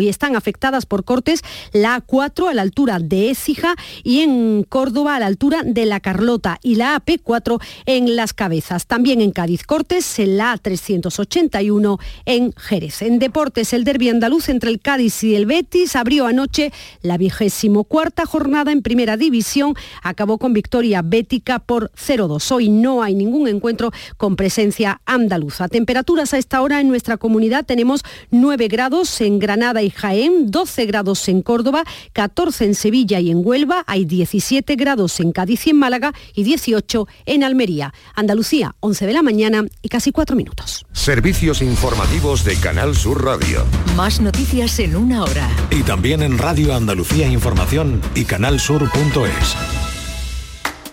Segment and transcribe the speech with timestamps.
[0.00, 1.42] Y están afectadas por cortes
[1.72, 6.00] la A4 a la altura de Écija y en Córdoba a la altura de La
[6.00, 8.86] Carlota y la AP4 en Las Cabezas.
[8.86, 13.02] También en Cádiz cortes en la A381 en Jerez.
[13.02, 16.72] En deportes, el derbi andaluz entre el Cádiz y el Betis abrió anoche
[17.02, 19.74] la vigésimo cuarta jornada en primera división.
[20.02, 22.50] Acabó con victoria bética por 0-2.
[22.52, 25.68] Hoy no hay ningún encuentro con presencia andaluza.
[25.68, 30.86] Temperaturas a esta hora en nuestra comunidad tenemos 9 grados en Granada y Jaén, 12
[30.86, 35.70] grados en Córdoba, 14 en Sevilla y en Huelva, hay 17 grados en Cádiz y
[35.70, 37.92] en Málaga y 18 en Almería.
[38.14, 40.86] Andalucía, 11 de la mañana y casi 4 minutos.
[40.92, 43.64] Servicios informativos de Canal Sur Radio.
[43.96, 45.48] Más noticias en una hora.
[45.70, 49.56] Y también en Radio Andalucía Información y canalsur.es.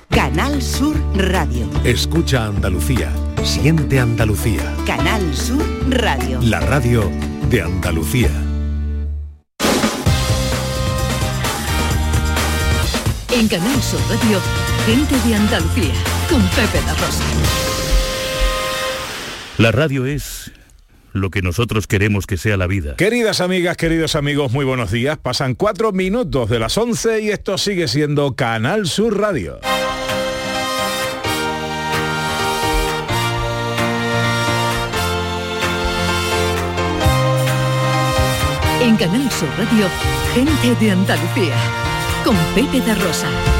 [0.10, 1.70] Canal Sur Radio.
[1.84, 3.14] Escucha Andalucía.
[3.44, 4.76] Siente Andalucía.
[4.86, 6.40] Canal Sur Radio.
[6.42, 7.10] La radio
[7.50, 8.49] de Andalucía.
[13.32, 14.40] En Canal Sur Radio,
[14.88, 15.94] gente de Andalucía,
[16.30, 17.24] con Pepe da Rosa.
[19.60, 20.52] La radio es
[21.14, 22.96] lo que nosotros queremos que sea la vida.
[22.96, 25.20] Queridas amigas, queridos amigos, muy buenos días.
[25.20, 29.60] Pasan cuatro minutos de las 11 y esto sigue siendo Canal Sur Radio.
[38.82, 39.88] En Canal Sur Radio,
[40.34, 41.56] gente de Andalucía,
[42.24, 43.59] con Pepe da Rosa.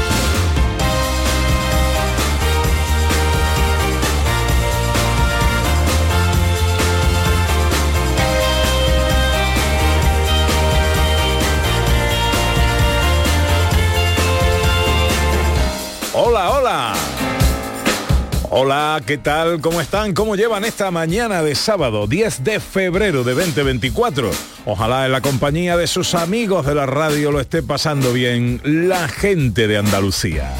[18.52, 19.60] Hola, ¿qué tal?
[19.60, 20.12] ¿Cómo están?
[20.12, 24.28] ¿Cómo llevan esta mañana de sábado 10 de febrero de 2024?
[24.66, 29.06] Ojalá en la compañía de sus amigos de la radio lo esté pasando bien la
[29.06, 30.52] gente de Andalucía.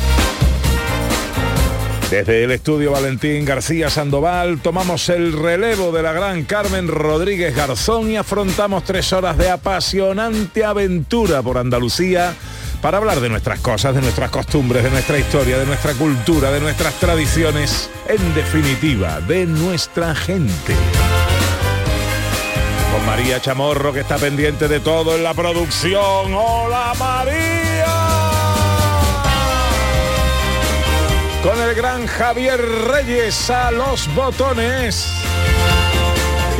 [2.12, 8.08] Desde el estudio Valentín García Sandoval tomamos el relevo de la gran Carmen Rodríguez Garzón
[8.08, 12.36] y afrontamos tres horas de apasionante aventura por Andalucía
[12.80, 16.60] para hablar de nuestras cosas, de nuestras costumbres, de nuestra historia, de nuestra cultura, de
[16.60, 20.74] nuestras tradiciones, en definitiva, de nuestra gente.
[22.92, 26.34] Con María Chamorro que está pendiente de todo en la producción.
[26.34, 27.86] ¡Hola María!
[31.42, 35.06] Con el gran Javier Reyes a los botones.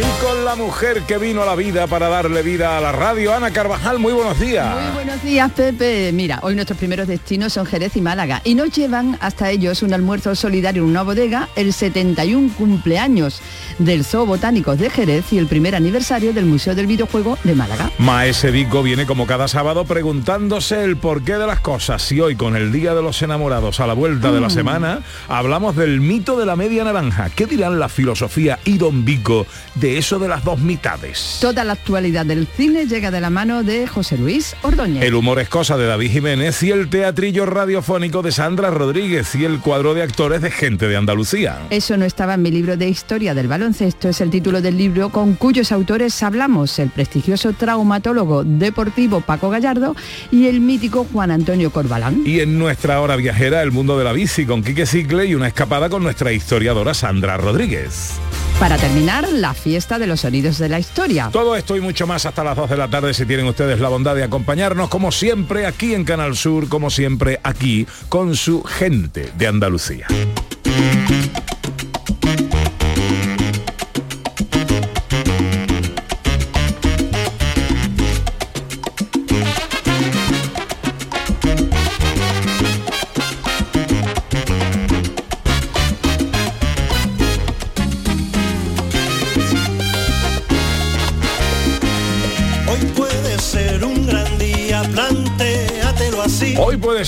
[0.01, 3.35] Y con la mujer que vino a la vida para darle vida a la radio,
[3.35, 4.67] Ana Carvajal, muy buenos días.
[4.75, 6.11] Muy buenos días, Pepe.
[6.15, 9.93] Mira, hoy nuestros primeros destinos son Jerez y Málaga y nos llevan hasta ellos un
[9.93, 13.43] almuerzo solidario en una bodega, el 71 cumpleaños
[13.79, 17.91] del Zoo Botánicos de Jerez y el primer aniversario del Museo del Videojuego de Málaga.
[17.99, 22.57] Maese Vico viene como cada sábado preguntándose el porqué de las cosas y hoy con
[22.57, 24.51] el Día de los Enamorados a la vuelta de la Mm.
[24.51, 27.29] semana hablamos del mito de la media naranja.
[27.29, 31.39] ¿Qué dirán la filosofía y Don Vico de eso de las dos mitades?
[31.41, 35.03] Toda la actualidad del cine llega de la mano de José Luis Ordóñez.
[35.03, 39.45] El humor es cosa de David Jiménez y el teatrillo radiofónico de Sandra Rodríguez y
[39.45, 41.59] el cuadro de actores de gente de Andalucía.
[41.71, 45.11] Eso no estaba en mi libro de historia del baloncesto, es el título del libro
[45.11, 49.97] con cuyos autores hablamos, el prestigioso traumatólogo deportivo Paco Gallardo
[50.31, 52.23] y el mítico Juan Antonio Corbalán.
[52.25, 55.49] Y en nuestra hora viajera, el mundo de la bici con Quique Cicle y una
[55.49, 58.21] escapada con nuestra historiadora Sandra Rodríguez.
[58.61, 61.31] Para terminar, la fiesta de los sonidos de la historia.
[61.33, 63.89] Todo esto y mucho más hasta las 2 de la tarde si tienen ustedes la
[63.89, 69.33] bondad de acompañarnos como siempre aquí en Canal Sur, como siempre aquí con su gente
[69.39, 70.07] de Andalucía.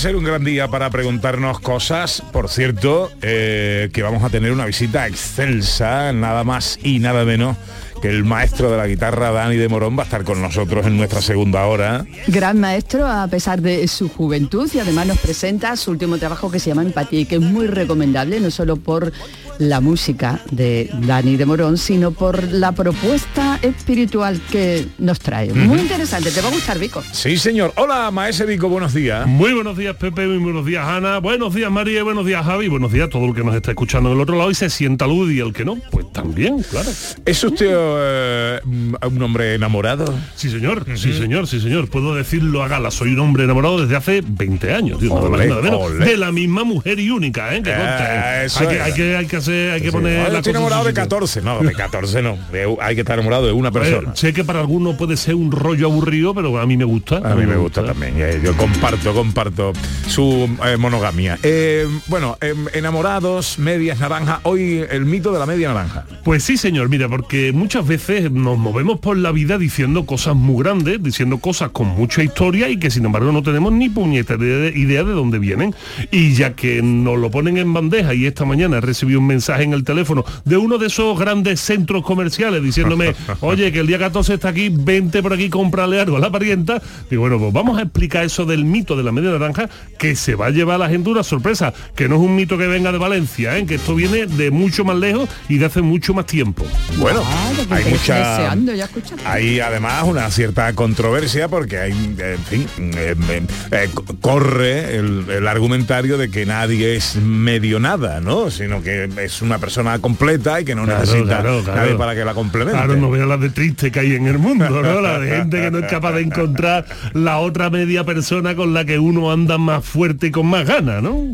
[0.03, 2.21] Ser un gran día para preguntarnos cosas.
[2.33, 7.55] Por cierto, eh, que vamos a tener una visita excelsa, nada más y nada menos
[8.01, 10.97] que el maestro de la guitarra, Dani de Morón, va a estar con nosotros en
[10.97, 12.05] nuestra segunda hora.
[12.27, 16.59] Gran maestro a pesar de su juventud y además nos presenta su último trabajo que
[16.59, 19.13] se llama Empatía y que es muy recomendable, no solo por
[19.59, 25.53] la música de Dani de Morón, sino por la propuesta espiritual que nos trae.
[25.53, 27.03] Muy interesante, te va a gustar, Vico.
[27.11, 27.73] Sí, señor.
[27.77, 29.25] Hola, maese Vico, buenos días.
[29.27, 32.91] Muy buenos días, Pepe, muy buenos días, Ana, buenos días, María, buenos días, Javi, buenos
[32.91, 35.31] días a todo el que nos está escuchando del otro lado y se sienta luz
[35.31, 36.89] y el que no, pues También, claro.
[37.25, 40.13] ¿Es usted eh, un hombre enamorado?
[40.35, 41.89] Sí, señor, sí, señor, sí, señor.
[41.89, 42.91] Puedo decirlo a gala.
[42.91, 45.81] Soy un hombre enamorado desde hace 20 años, tío, nada más y Olé, nada menos.
[45.81, 46.05] olé.
[46.05, 47.61] de la misma mujer y única, ¿eh?
[47.63, 48.45] Que Eh, conste.
[48.45, 50.51] eso hay, que, hay, que, hay que hacer, hay que poner Ah, yo la estoy
[50.51, 51.03] enamorado de sitio.
[51.03, 52.37] 14, no, de 14 no.
[52.51, 54.15] De- hay que estar enamorado de una persona.
[54.15, 57.17] sé que para algunos puede ser un rollo aburrido, pero a mí me gusta.
[57.17, 59.73] A mí me gusta también, eh, yo comparto, comparto
[60.07, 61.37] su eh, monogamia.
[61.43, 66.05] Eh, bueno, em, enamorados, medias naranja, hoy el mito de la media naranja.
[66.23, 70.63] Pues sí, señor, mira, porque muchas veces nos movemos por la vida diciendo cosas muy
[70.63, 74.73] grandes, diciendo cosas con mucha historia y que sin embargo no tenemos ni puñetera de-
[74.75, 75.73] idea de dónde vienen.
[76.11, 79.63] Y ya que nos lo ponen en bandeja y esta mañana he recibido un mensaje
[79.63, 83.97] en el teléfono de uno de esos grandes centros comerciales diciéndome, oye, que el día
[83.99, 86.81] 14 está aquí, vente por aquí, cómprale algo a la parienta.
[87.09, 90.35] Digo, bueno, pues vamos a explicar eso del mito de la media naranja que se
[90.35, 92.91] va a llevar a la gente una sorpresa, que no es un mito que venga
[92.91, 93.65] de Valencia, ¿eh?
[93.65, 96.63] que esto viene de mucho más lejos y de hace mucho más tiempo.
[96.97, 97.23] Bueno,
[97.67, 98.15] que hay mucha...
[98.37, 98.89] deseando ya.
[99.25, 103.41] Hay además una cierta controversia porque hay, en fin, eh, eh,
[103.71, 108.51] eh, co- corre el, el argumentario de que nadie es medio nada, ¿no?
[108.51, 111.81] Sino que es una persona completa y que no Claro, necesita claro, claro.
[111.81, 112.77] nadie para que la complemente.
[112.79, 115.01] Claro, no veas la de triste que hay en el mundo, ¿no?
[115.01, 118.85] La de gente que no es capaz de encontrar la otra media persona con la
[118.85, 121.31] que uno anda más fuerte y con más ganas, ¿no?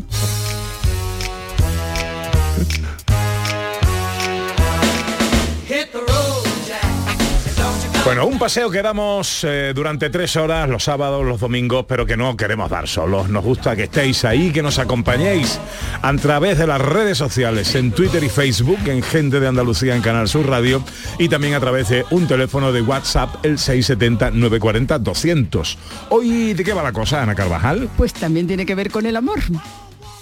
[8.04, 12.16] Bueno, un paseo que damos eh, durante tres horas, los sábados, los domingos, pero que
[12.16, 13.28] no queremos dar solos.
[13.28, 15.60] Nos gusta que estéis ahí, que nos acompañéis
[16.00, 20.00] a través de las redes sociales, en Twitter y Facebook, en Gente de Andalucía en
[20.00, 20.82] Canal Sur Radio,
[21.18, 25.76] y también a través de un teléfono de WhatsApp, el 670-940-200.
[26.08, 27.90] Hoy, ¿de qué va la cosa, Ana Carvajal?
[27.98, 29.40] Pues también tiene que ver con el amor.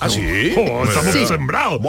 [0.01, 0.21] ¿Ah, sí?
[0.57, 1.27] Oh, estamos Sí.
[1.27, 1.81] sembrados.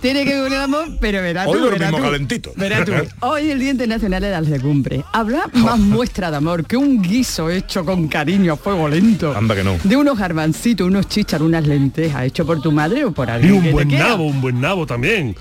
[0.00, 2.52] Tiene que ver con el amor, pero verás Hoy tú, verás dormimos calentito.
[2.56, 2.92] Verás tú.
[3.26, 5.04] Hoy el Día Internacional de las Legumbres.
[5.12, 9.36] Habrá más muestra de amor que un guiso hecho con cariño a fuego lento.
[9.36, 9.76] Anda que no.
[9.84, 13.62] De unos garbancitos, unos chícharos, unas lentejas, hecho por tu madre o por Y alguien
[13.62, 15.36] que un buen nabo, un buen nabo también.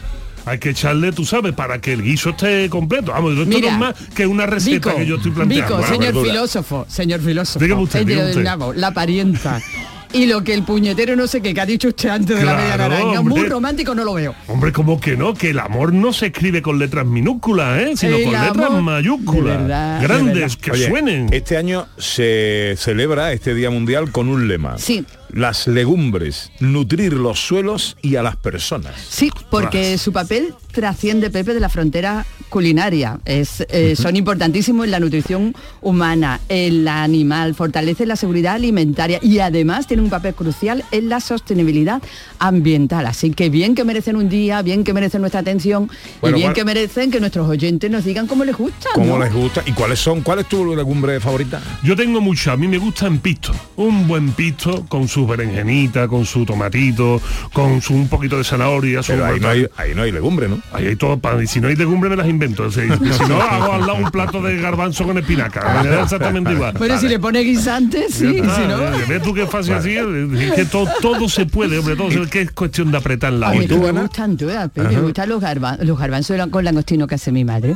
[0.45, 3.11] Hay que echarle, tú sabes, para que el guiso esté completo.
[3.11, 5.77] Vamos, esto Mira, no es más que una receta Vico, que yo estoy planteando.
[5.77, 6.31] Vico, señor verdura.
[6.31, 7.63] filósofo, señor filósofo.
[7.63, 8.43] Dígame usted.
[8.43, 9.61] nabo, la parienta.
[10.13, 12.55] Y lo que el puñetero no sé qué, que ha dicho usted antes de la
[12.55, 13.19] media naranja.
[13.19, 13.39] hombre.
[13.39, 14.35] Muy romántico no lo veo.
[14.47, 17.91] Hombre, como que no, que el amor no se escribe con letras minúsculas, ¿eh?
[17.95, 19.57] sino El con letras mayúsculas.
[19.59, 21.29] verdad, grandes, que Oye, suenen.
[21.31, 24.77] Este año se celebra este Día Mundial con un lema.
[24.77, 25.05] Sí.
[25.33, 28.93] Las legumbres, nutrir los suelos y a las personas.
[29.09, 33.19] Sí, porque su papel trasciende, Pepe, de la frontera culinaria.
[33.25, 39.19] Es, eh, Son importantísimos en la nutrición humana, en la animal, fortalece la seguridad alimentaria
[39.21, 42.01] y además tiene un papel crucial en la sostenibilidad
[42.39, 43.05] ambiental.
[43.05, 45.89] Así que bien que merecen un día, bien que merecen nuestra atención
[46.19, 48.89] Bueno, y bien ¿cuál- que merecen que nuestros oyentes nos digan cómo les gusta.
[48.95, 49.23] ¿Cómo ¿no?
[49.23, 49.63] les gusta?
[49.65, 50.21] ¿Y cuáles son?
[50.21, 51.61] ¿Cuál es tu legumbre favorita?
[51.83, 53.53] Yo tengo mucho, a mí me gusta en pisto.
[53.77, 57.21] Un buen pisto con sus berenjenitas, con su tomatito,
[57.53, 59.03] con su un poquito de zanahoria.
[59.03, 60.59] su Pero ahí no, hay, ahí no hay legumbre, ¿no?
[60.73, 61.41] Ahí hay todo pan.
[61.43, 62.63] Y si no hay legumbre me las invento.
[62.63, 65.81] O sea, y si no, hago al lado un plato de garbanzo con espinaca.
[65.83, 66.73] Me da exactamente igual.
[66.77, 68.77] Bueno, si le pone guisantes, sí, si no...
[69.07, 69.95] ¿Ves tú qué fácil así?
[69.95, 73.51] Es que todo, todo se puede, hombre, todo se- que es cuestión de apretar la
[73.51, 73.67] olla.
[73.93, 77.75] me gustan todas, me gustan los, garba- los garbanzos con langostino que hace mi madre.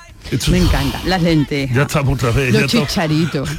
[0.49, 0.99] Me encanta.
[1.05, 1.75] Las lentejas.
[1.75, 2.53] Ya estamos otra vez.
[2.53, 3.49] los chicharitos.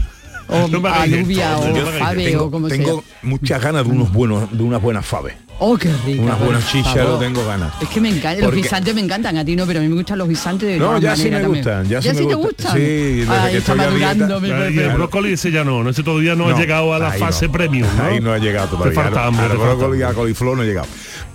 [0.48, 3.18] O No alubia esto, o no fave tengo o como tengo sea.
[3.22, 5.34] muchas ganas de unos buenos, de unas buenas faves.
[5.58, 6.22] Oh, qué rico.
[6.22, 7.72] Unas buenas chícharos tengo ganas.
[7.80, 9.94] Es que me encantan, los guisantes me encantan, a ti no, pero a mí me
[9.94, 11.54] gustan los guisantes de No, ya sí me también.
[11.54, 12.72] gustan, ya sí me te gustan.
[12.74, 14.70] Sí, desde Ay, que está estoy a madurando, dieta.
[14.70, 17.12] Y el brócoli ese ya no, no, ese todavía no, ha No, llegado a la
[17.12, 17.52] fase no.
[17.52, 18.04] premium, ¿no?
[18.04, 18.90] Ahí no ha llegado todavía.
[18.90, 20.04] Te falta hambre, falta brócoli y hambre.
[20.04, 20.86] a coliflor no ha llegado.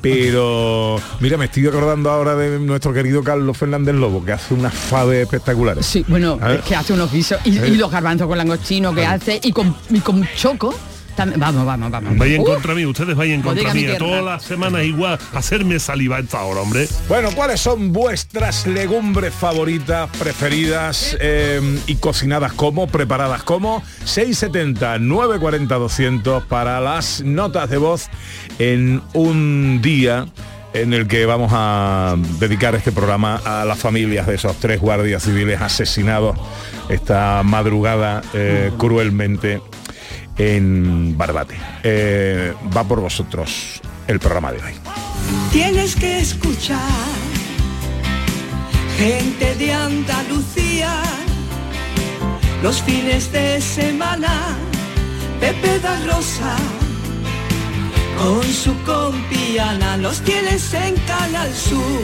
[0.01, 4.74] Pero mira, me estoy acordando ahora de nuestro querido Carlos Fernández Lobo, que hace unas
[4.74, 5.86] faves espectaculares.
[5.86, 9.39] Sí, bueno, es que hace unos guisos y, y los garbanzos con langostino que hace
[9.43, 10.74] y con, y con choco.
[11.15, 12.18] También- vamos, vamos, vamos.
[12.18, 13.98] Vais en Uh, contra mí, ustedes vayan en contra mía.
[13.98, 16.88] Todas las semanas igual, hacerme salivar esta hora, hombre.
[17.08, 23.84] Bueno, ¿cuáles son vuestras legumbres favoritas, preferidas eh, y cocinadas como, preparadas como?
[24.06, 28.10] 670 940 200 para las notas de voz
[28.60, 30.27] en un día
[30.74, 35.22] en el que vamos a dedicar este programa a las familias de esos tres guardias
[35.24, 36.38] civiles asesinados
[36.88, 39.62] esta madrugada eh, cruelmente
[40.41, 41.55] en Barbate.
[41.83, 44.74] Eh, va por vosotros el programa de hoy.
[45.51, 46.79] Tienes que escuchar
[48.98, 50.93] gente de Andalucía
[52.63, 54.57] los fines de semana.
[55.39, 56.55] Pepe da Rosa
[58.17, 62.03] con su compiana los tienes en Canal Sur.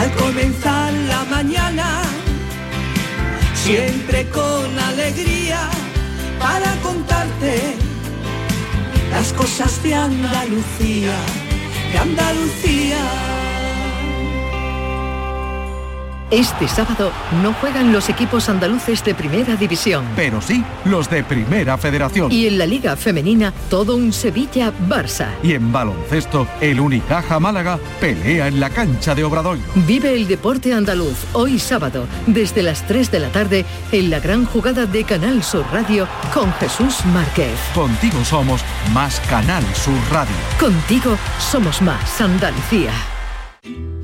[0.00, 2.02] al comenzar la mañana,
[3.54, 5.70] siempre con alegría
[6.44, 7.74] para contarte
[9.10, 11.16] las cosas de Andalucía,
[11.90, 13.53] de Andalucía.
[16.30, 17.12] Este sábado
[17.42, 20.04] no juegan los equipos andaluces de Primera División.
[20.16, 22.32] Pero sí los de Primera Federación.
[22.32, 25.28] Y en la Liga Femenina, todo un Sevilla-Barça.
[25.42, 29.64] Y en baloncesto, el Unicaja Málaga pelea en la cancha de Obradoiro.
[29.86, 34.46] Vive el deporte andaluz hoy sábado, desde las 3 de la tarde, en la gran
[34.46, 37.58] jugada de Canal Sur Radio con Jesús Márquez.
[37.74, 38.62] Contigo somos
[38.92, 40.34] más Canal Sur Radio.
[40.58, 43.13] Contigo somos más Andalucía.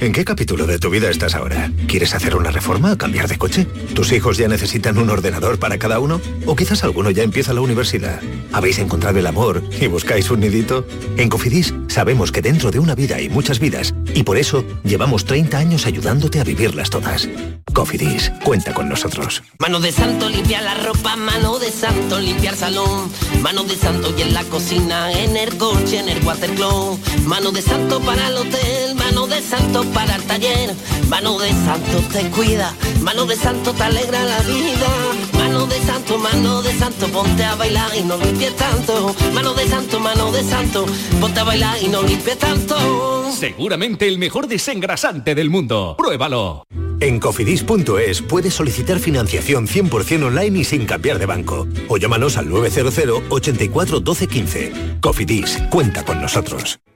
[0.00, 1.70] ¿En qué capítulo de tu vida estás ahora?
[1.86, 3.66] ¿Quieres hacer una reforma o cambiar de coche?
[3.94, 6.22] ¿Tus hijos ya necesitan un ordenador para cada uno?
[6.46, 8.18] ¿O quizás alguno ya empieza la universidad?
[8.50, 10.86] ¿Habéis encontrado el amor y buscáis un nidito?
[11.18, 15.26] En Cofidis sabemos que dentro de una vida hay muchas vidas y por eso llevamos
[15.26, 17.28] 30 años ayudándote a vivirlas todas.
[17.74, 19.42] Cofidis, cuenta con nosotros.
[19.58, 23.10] Mano de santo limpia la ropa, mano de santo limpiar salón,
[23.42, 27.62] mano de santo y en la cocina, en el coche, en el watercloak, mano de
[27.62, 30.74] santo para el hotel, mano de santo para el taller,
[31.08, 34.88] mano de santo te cuida, mano de santo te alegra la vida,
[35.34, 39.68] mano de santo, mano de santo, ponte a bailar y no limpies tanto, mano de
[39.68, 40.86] santo, mano de santo,
[41.20, 43.30] ponte a bailar y no limpies tanto.
[43.32, 45.94] Seguramente el mejor desengrasante del mundo.
[45.98, 46.64] Pruébalo.
[47.00, 51.66] En cofidis.es puedes solicitar financiación 100% online y sin cambiar de banco.
[51.88, 54.72] O llámanos al 900 84 12 15.
[55.00, 56.78] Cofidis, cuenta con nosotros.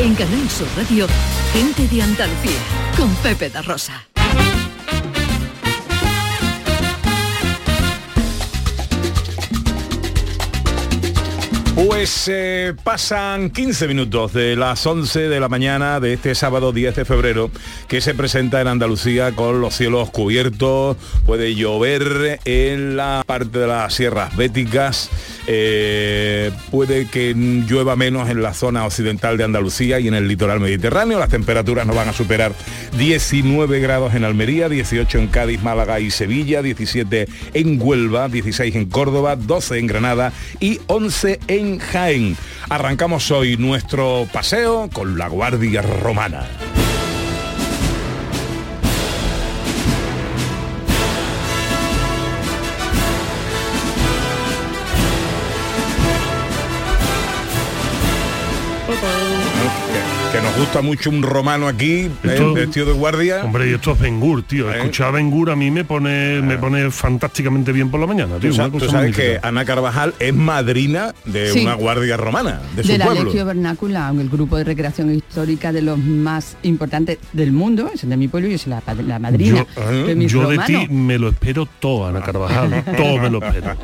[0.00, 1.08] En Canal Sur Radio,
[1.52, 2.58] gente de Andalucía,
[2.96, 4.06] con Pepe da Rosa.
[11.74, 16.96] Pues eh, pasan 15 minutos de las 11 de la mañana de este sábado 10
[16.96, 17.50] de febrero
[17.86, 23.66] que se presenta en Andalucía con los cielos cubiertos, puede llover en la parte de
[23.68, 25.08] las sierras béticas,
[25.50, 30.60] eh, puede que llueva menos en la zona occidental de Andalucía y en el litoral
[30.60, 32.52] mediterráneo, las temperaturas no van a superar
[32.98, 38.86] 19 grados en Almería, 18 en Cádiz, Málaga y Sevilla, 17 en Huelva, 16 en
[38.90, 42.36] Córdoba, 12 en Granada y 11 en Jaén.
[42.68, 46.46] Arrancamos hoy nuestro paseo con la Guardia Romana.
[60.58, 62.60] Gusta mucho un romano aquí, Esto- ¿eh?
[62.66, 63.44] vestido de guardia.
[63.44, 64.70] Hombre, y esto es Bengur, tío.
[64.72, 68.50] Escuchar a Bengur a mí me pone, me pone fantásticamente bien por la mañana, tío.
[68.50, 69.16] Tú, sabes magnífica.
[69.22, 71.60] que Ana Carvajal es madrina de Sí.
[71.60, 73.24] una guardia romana, de su de la pueblo.
[73.24, 78.10] Legio Vernácula, el grupo de recreación histórica de los más importantes del mundo, es el
[78.10, 80.66] de mi pueblo y yo soy la, la madrina Yo, de mis Yo de romanos.
[80.66, 82.84] ti me lo espero todo, Ana Carvajal.
[82.96, 83.76] todo me lo espero.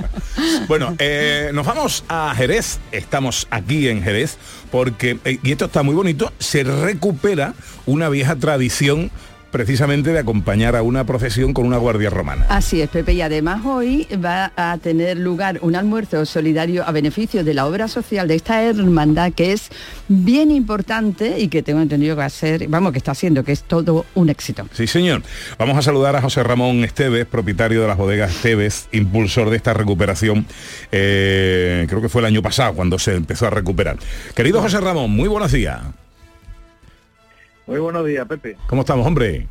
[0.68, 4.36] Bueno, eh, nos vamos a Jerez, estamos aquí en Jerez,
[4.74, 7.54] porque, eh, y esto está muy bonito, se recupera
[7.86, 9.12] una vieja tradición
[9.54, 12.44] precisamente de acompañar a una procesión con una guardia romana.
[12.48, 17.44] Así es, Pepe, y además hoy va a tener lugar un almuerzo solidario a beneficio
[17.44, 19.70] de la obra social de esta hermandad que es
[20.08, 23.52] bien importante y que tengo entendido que va a ser, vamos, que está haciendo, que
[23.52, 24.66] es todo un éxito.
[24.72, 25.22] Sí, señor.
[25.56, 29.72] Vamos a saludar a José Ramón Esteves, propietario de las bodegas Esteves, impulsor de esta
[29.72, 30.46] recuperación.
[30.90, 33.98] eh, creo que fue el año pasado cuando se empezó a recuperar.
[34.34, 35.80] Querido José Ramón, muy buenos días.
[37.66, 38.56] Muy buenos días, Pepe.
[38.66, 39.46] ¿Cómo estamos, hombre?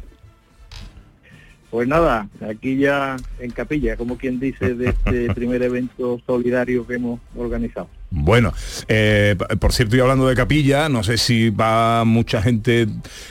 [1.72, 6.96] Pues nada, aquí ya en capilla, como quien dice, de este primer evento solidario que
[6.96, 7.88] hemos organizado.
[8.16, 8.54] Bueno,
[8.90, 12.88] eh, por cierto, y hablando de capilla, no sé si va mucha gente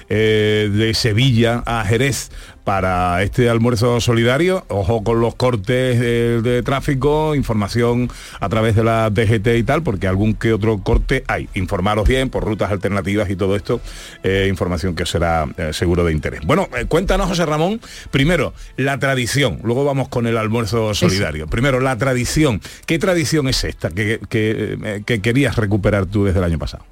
[0.08, 2.30] eh, de Sevilla a Jerez
[2.64, 4.64] para este almuerzo solidario.
[4.68, 8.10] Ojo con los cortes de tráfico, información
[8.40, 11.48] a través de la DGT y tal, porque algún que otro corte hay.
[11.54, 13.80] Informaros bien por rutas alternativas y todo esto,
[14.22, 16.40] eh, información que será eh, seguro de interés.
[16.44, 21.46] Bueno, eh, cuéntanos, José Ramón, primero, la tradición, luego vamos con el almuerzo solidario.
[21.46, 22.60] Primero, la tradición.
[22.86, 24.71] ¿Qué tradición es esta que, que,
[25.04, 26.84] que querías recuperar tú desde el año pasado?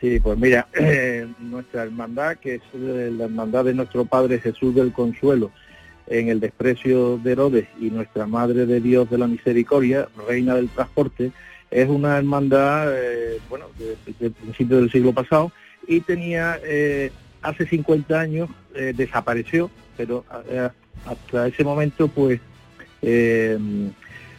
[0.00, 4.74] Sí, pues mira, eh, nuestra hermandad, que es eh, la hermandad de nuestro Padre Jesús
[4.74, 5.50] del Consuelo,
[6.06, 10.68] en el desprecio de Herodes, y nuestra Madre de Dios de la Misericordia, Reina del
[10.68, 11.32] Transporte,
[11.70, 15.52] es una hermandad, eh, bueno, desde el principio del siglo pasado,
[15.86, 16.60] y tenía,
[17.42, 18.48] hace 50 años,
[18.94, 20.24] desapareció, pero
[21.04, 22.40] hasta ese momento, pues,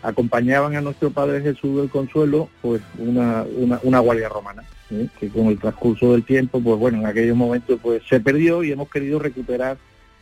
[0.04, 5.08] acompañaban a nuestro Padre Jesús del Consuelo, pues, una, una, una guardia romana, ¿eh?
[5.20, 8.72] que con el transcurso del tiempo, pues bueno, en aquellos momentos, pues, se perdió y
[8.72, 9.78] hemos querido recuperar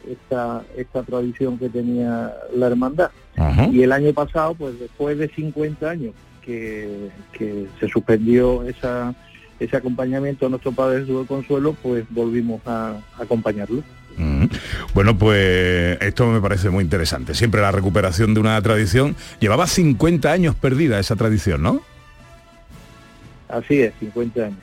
[0.08, 3.12] esta, esta tradición que tenía la hermandad.
[3.72, 9.16] Y el año pasado, pues después de 50 años que, que se suspendió esa,
[9.60, 13.84] ese acompañamiento a nuestro Padre Jesús del Consuelo, pues volvimos a, a acompañarlo.
[14.18, 14.46] Mm.
[14.94, 17.34] Bueno, pues esto me parece muy interesante.
[17.34, 19.15] Siempre la recuperación de una tradición.
[19.39, 21.82] Llevaba 50 años perdida esa tradición, ¿no?
[23.50, 24.60] Así es, 50 años.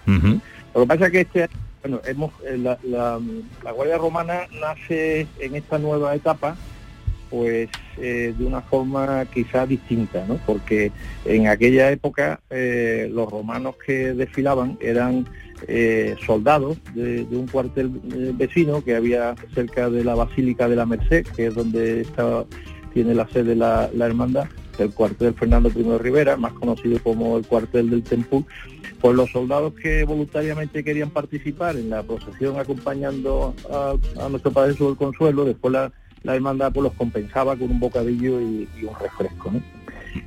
[0.75, 1.49] Lo que pasa es que este
[1.83, 3.21] bueno, hemos, eh, la, la-
[3.65, 6.57] la Guardia Romana nace en esta nueva etapa
[7.31, 7.69] pues
[7.99, 10.39] eh, de una forma quizá distinta, ¿no?
[10.47, 10.93] Porque
[11.25, 15.27] en aquella época eh, los romanos que desfilaban eran
[15.67, 20.87] eh, soldados de, un cuartel eh, vecino que había cerca de la Basílica de la
[20.87, 22.45] Merced, que es donde está,
[22.93, 24.47] tiene la sede la, la hermandad,
[24.79, 28.47] el cuartel Fernando I de Rivera, más conocido como el cuartel del Tempú,
[29.01, 33.95] pues los soldados que voluntariamente querían participar en la procesión acompañando a,
[34.25, 35.93] a nuestro Padre Jesús del Consuelo, después la,
[36.23, 39.51] la hermandad pues los compensaba con un bocadillo y, y un refresco.
[39.53, 39.61] ¿no?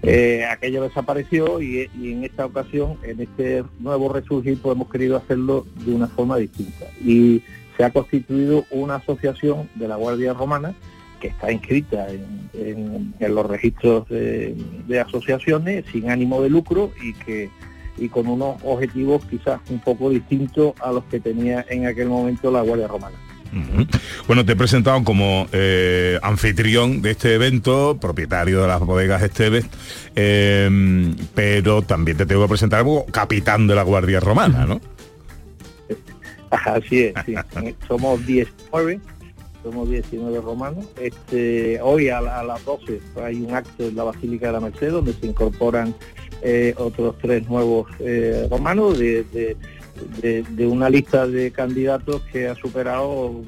[0.04, 5.18] Eh, aquello desapareció y, y en esta ocasión, en este nuevo resurgir, pues hemos querido
[5.18, 6.86] hacerlo de una forma distinta.
[7.04, 7.42] Y
[7.78, 10.74] se ha constituido una asociación de la Guardia Romana
[11.20, 14.56] que está inscrita en, en- en los registros de,
[14.88, 17.50] de asociaciones sin ánimo de lucro y que
[17.98, 22.50] y con unos objetivos quizás un poco distintos a los que tenía en aquel momento
[22.50, 23.16] la Guardia Romana.
[24.28, 29.66] Bueno, te he presentado como eh, anfitrión de este evento, propietario de las bodegas Esteves,
[30.16, 34.80] eh, pero también te tengo que presentar como capitán de la Guardia Romana, ¿no?
[36.50, 37.36] Así es, sí.
[37.88, 39.00] somos 19,
[39.64, 40.86] somos 19 romanos.
[41.00, 44.60] Este, hoy a, la- a las 12 hay un acto en la Basílica de la
[44.60, 45.94] Merced donde se incorporan
[46.42, 49.58] eh, otros tres nuevos eh, romanos de, de-
[50.22, 53.42] de- de una lista de candidatos que ha superado,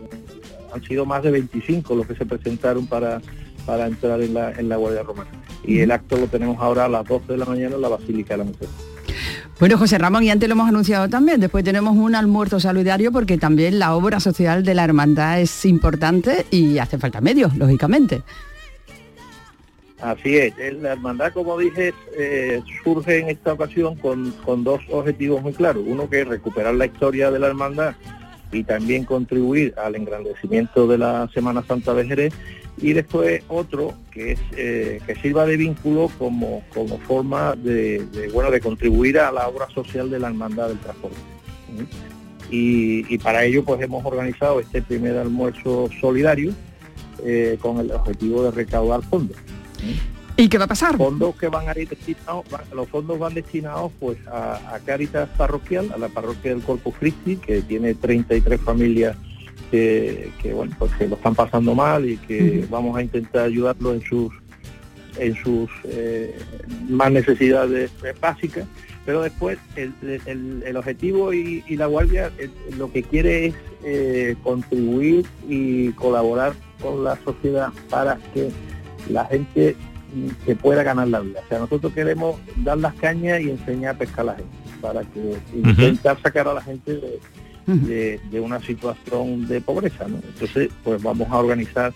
[0.74, 3.22] han sido más de 25 los que se presentaron para,
[3.66, 5.30] para entrar en la, en la Guardia Romana.
[5.66, 8.34] Y el acto lo tenemos ahora a las 12 de la mañana en la Basílica
[8.34, 8.68] de la Merced.
[9.60, 13.38] Bueno, José Ramón, y antes lo hemos anunciado también, después tenemos un almuerzo solidario porque
[13.38, 18.24] también la obra social de la hermandad es importante y hace falta medios, lógicamente.
[20.04, 24.82] Así es, el- la hermandad, como dije, eh, surge en esta ocasión con, con dos
[24.92, 25.82] objetivos muy claros.
[25.88, 27.96] Uno que es recuperar la historia de la hermandad
[28.52, 32.34] y también contribuir al engrandecimiento de la Semana Santa de Jerez.
[32.82, 38.52] Y después otro que es eh, que sirva de vínculo como, como forma de, bueno
[38.52, 41.18] de contribuir a la obra social de la hermandad del transporte.
[42.52, 46.52] Y, para ello pues hemos organizado este primer almuerzo solidario
[47.24, 49.38] eh, con el objetivo de recaudar fondos.
[50.36, 50.98] ¿Y qué va a pasar?
[50.98, 55.92] Fondos que van a ir destinados, los fondos van destinados pues a, a Cáritas Parroquial,
[55.94, 59.16] a la parroquia del Corpus Christi, que tiene 33 familias
[59.70, 63.96] que, que, bueno, pues que lo están pasando mal y que vamos a intentar ayudarlos
[63.96, 64.34] en sus
[65.20, 66.36] en sus eh,
[66.90, 68.66] más necesidades eh, básicas,
[69.06, 69.94] pero después el,
[70.26, 75.90] el- el objetivo y, y la guardia eh, lo que quiere es eh, contribuir y
[75.92, 78.50] colaborar con la sociedad para que
[79.10, 79.76] la gente
[80.46, 81.40] se pueda ganar la vida.
[81.44, 85.02] O sea, nosotros queremos dar las cañas y enseñar a pescar a la gente, para
[85.02, 87.20] que intentar sacar a la gente de,
[87.66, 90.08] de- de una situación de pobreza.
[90.08, 90.18] ¿no?
[90.18, 91.94] Entonces, pues vamos a organizar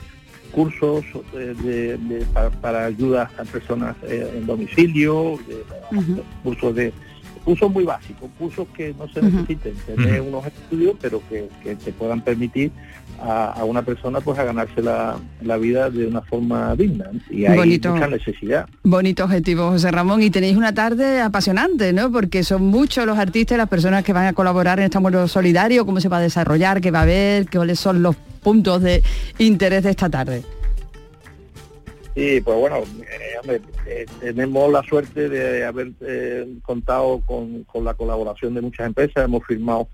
[0.52, 5.64] cursos eh, de- de- para, para ayuda a personas eh, en domicilio, de-
[6.44, 6.94] cursos de
[7.44, 11.94] cursos muy básicos, cursos que no se necesiten tener unos estudios, pero que, que te
[11.94, 12.72] puedan permitir
[13.22, 17.10] a, a una persona pues a ganarse la, la vida de una forma digna.
[17.30, 17.94] Y hay Bonito.
[17.94, 18.68] mucha necesidad.
[18.84, 22.12] Bonito objetivo, José Ramón, y tenéis una tarde apasionante, ¿no?
[22.12, 25.28] Porque son muchos los artistas y las personas que van a colaborar en este amor
[25.30, 29.04] solidario, cómo se va a desarrollar, qué va a haber, cuáles son los puntos de
[29.40, 30.44] interés de esta tarde.
[32.16, 37.84] Sí, pues bueno, eh, hombre, eh, tenemos la suerte de haber eh, contado con, con
[37.84, 39.24] la colaboración de muchas empresas.
[39.26, 39.88] Hemos firmado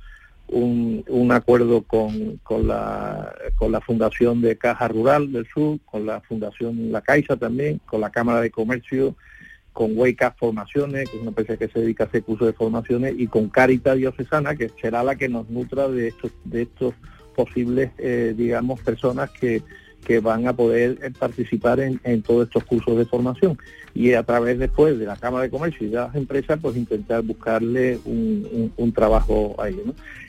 [0.54, 6.06] un, un acuerdo con, con, la, con la Fundación de Caja Rural del Sur, con
[6.06, 9.16] la Fundación La Caixa también, con la Cámara de Comercio
[9.74, 13.16] con Wake Formaciones, que es una empresa que se dedica a hacer cursos de formaciones,
[13.18, 16.94] y con Carita Diocesana, que será la que nos nutra de estos, de estos
[17.36, 19.64] posibles, eh, digamos, personas que,
[20.04, 23.58] que van a poder eh, participar en, en todos estos cursos de formación.
[23.96, 27.22] Y a través después de la Cámara de Comercio y de las empresas, pues intentar
[27.22, 29.86] buscarle un, trabajo a ellos.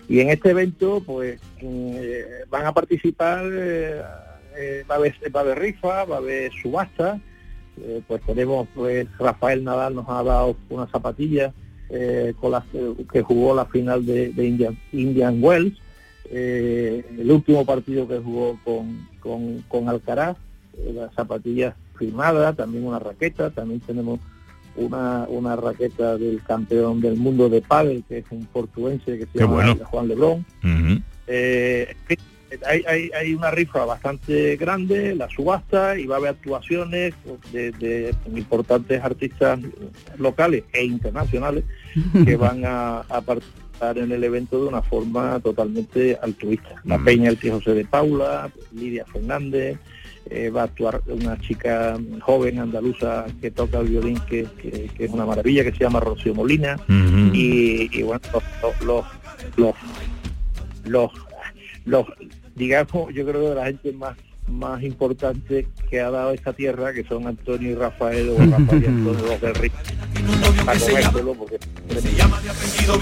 [0.09, 4.03] Y en este evento, pues eh, van a participar, eh,
[4.91, 4.99] va, a
[5.41, 7.21] haber, rifa, va a haber subasta,
[8.07, 11.53] pues tenemos, pues Rafael Nadal nos ha dado unas zapatillas
[11.91, 15.75] eh, con que- que jugó la final de, de Indian, Indian Wells,
[16.31, 20.37] eh, el último partido que jugó con, con, con Alcaraz,
[20.79, 24.21] eh, las zapatillas firmadas, también una raqueta, también tenemos
[24.77, 29.33] una, una raqueta del campeón del mundo de pádel, que es un portuense que se
[29.33, 29.77] Qué llama bueno.
[29.85, 30.47] Juan Lebrón.
[31.27, 31.95] Eh,
[32.67, 37.15] hay, hay, hay una rifa bastante grande, la subasta, y va a haber actuaciones
[37.53, 39.61] de, de importantes artistas
[40.19, 41.65] locales e internacionales
[42.25, 46.81] que van a, a participar en el evento de una forma totalmente altruista.
[46.85, 49.79] La Peña El Tío José de Paula, Lidia Fernández,
[50.31, 55.05] eh, va a actuar una chica joven andaluza que toca el violín, que, que- que
[55.05, 56.77] es una maravilla, que se llama Rocío Molina,
[57.35, 58.43] y, y bueno, los,
[58.83, 59.05] los,
[59.57, 59.75] los,
[60.87, 61.11] los,
[61.85, 62.07] los,
[62.55, 64.17] digamos, yo creo de la gente más
[64.49, 68.87] más importante que ha dado esta tierra, que son Antonio y Rafael, o Rafael y
[68.87, 69.73] Antonio los del Río.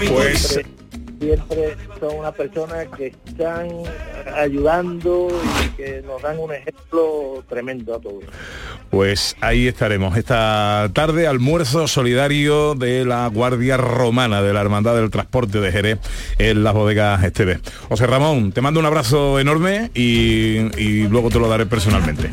[0.09, 0.59] Pues
[1.23, 3.69] siempre, son una persona que están
[4.35, 5.27] ayudando
[5.65, 8.23] y que nos dan un ejemplo tremendo a todos.
[8.89, 15.09] Pues ahí estaremos esta tarde, almuerzo solidario de la Guardia Romana de la Hermandad del
[15.09, 15.99] Transporte de Jerez
[16.37, 17.59] en las bodegas Esteve.
[17.89, 22.29] José Ramón, te mando un abrazo enorme y luego te lo daré personalmente.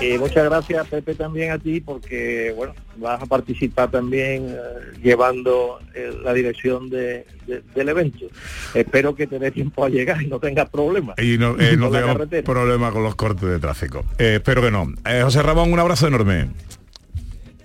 [0.00, 5.78] Y muchas gracias Pepe también a ti porque bueno vas a participar también eh, llevando
[5.94, 8.26] eh, la dirección de- de- del evento.
[8.74, 11.18] Espero que te dé tiempo a llegar y no tengas problemas.
[11.18, 12.42] Y no, eh, no tengamos carretera.
[12.44, 14.04] problema con los cortes de tráfico.
[14.18, 14.92] Eh, espero que no.
[15.06, 16.48] Eh, José Ramón, un abrazo enorme.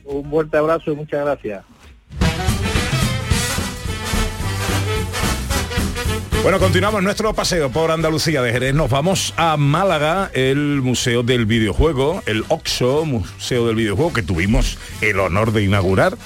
[0.06, 1.64] Un fuerte abrazo y muchas gracias.
[6.44, 8.74] Bueno, continuamos nuestro paseo por Andalucía de Jerez.
[8.74, 14.80] Nos vamos a Málaga, el Museo del Videojuego, el OXO, Museo del Videojuego, que tuvimos
[15.02, 16.18] el honor de inaugurar.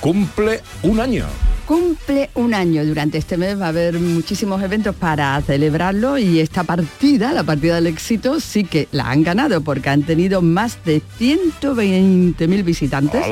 [0.00, 1.24] Cumple un año.
[1.68, 2.82] Cumple un año.
[2.82, 7.74] Durante este mes va a haber muchísimos eventos para celebrarlo y esta partida, la partida
[7.74, 13.22] del éxito, sí que la han ganado porque han tenido más de 120.000 visitantes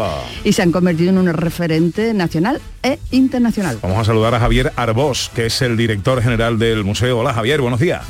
[0.44, 3.78] y se han convertido en un referente nacional e internacional.
[3.80, 7.20] Vamos a saludar a Javier Arbós, que es el director general del museo.
[7.20, 8.04] Hola Javier, buenos días.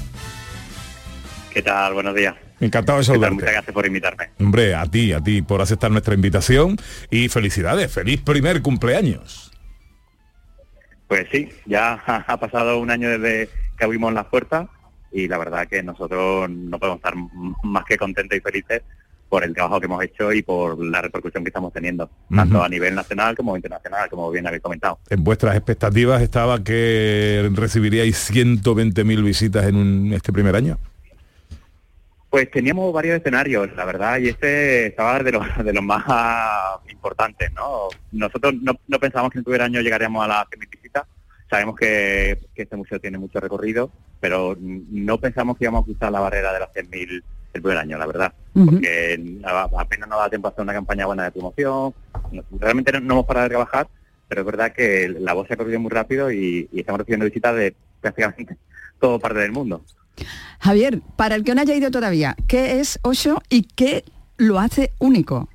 [1.55, 1.95] ¿Qué tal?
[1.95, 2.35] Buenos días.
[2.59, 3.35] Encantado de saludarte.
[3.35, 4.31] Muchas gracias por invitarme.
[4.41, 6.77] Hombre, a ti, a ti, por aceptar nuestra invitación
[7.13, 9.53] y felicidades, feliz primer cumpleaños.
[11.09, 11.95] Pues sí, ya
[12.27, 14.69] ha pasado un año desde que abrimos las puertas
[15.13, 17.15] y la verdad que nosotros no podemos estar
[17.63, 18.83] más que contentos y felices
[19.29, 22.69] por el trabajo que hemos hecho y por la repercusión que estamos teniendo, tanto a
[22.69, 25.01] nivel nacional como internacional, como bien habéis comentado.
[25.11, 30.79] En vuestras expectativas estaba que recibiríais 120.000 visitas en un- este primer año.
[32.31, 36.05] Pues teníamos varios escenarios, la verdad, y este estaba de los, de los más
[36.91, 37.89] importantes, ¿no?
[38.13, 40.76] Nosotros no, no pensábamos que en el primer año llegaríamos a las 100.000 visitas,
[41.51, 46.13] sabemos que, que este museo tiene mucho recorrido, pero no pensamos que íbamos a cruzar
[46.13, 47.23] la barrera de las 100.000
[47.55, 49.41] el primer año, la verdad, porque
[49.79, 51.95] apenas nos da tiempo a hacer una campaña buena de promoción,
[52.59, 53.89] realmente no, no hemos parado de trabajar,
[54.29, 57.25] pero es verdad que la voz se ha corrido muy rápido y, y estamos recibiendo
[57.25, 58.59] visitas de prácticamente
[59.01, 59.83] todo parte del mundo.
[60.61, 64.05] Javier, para el que no haya ido todavía, ¿qué es Osho y qué
[64.37, 65.49] lo hace único?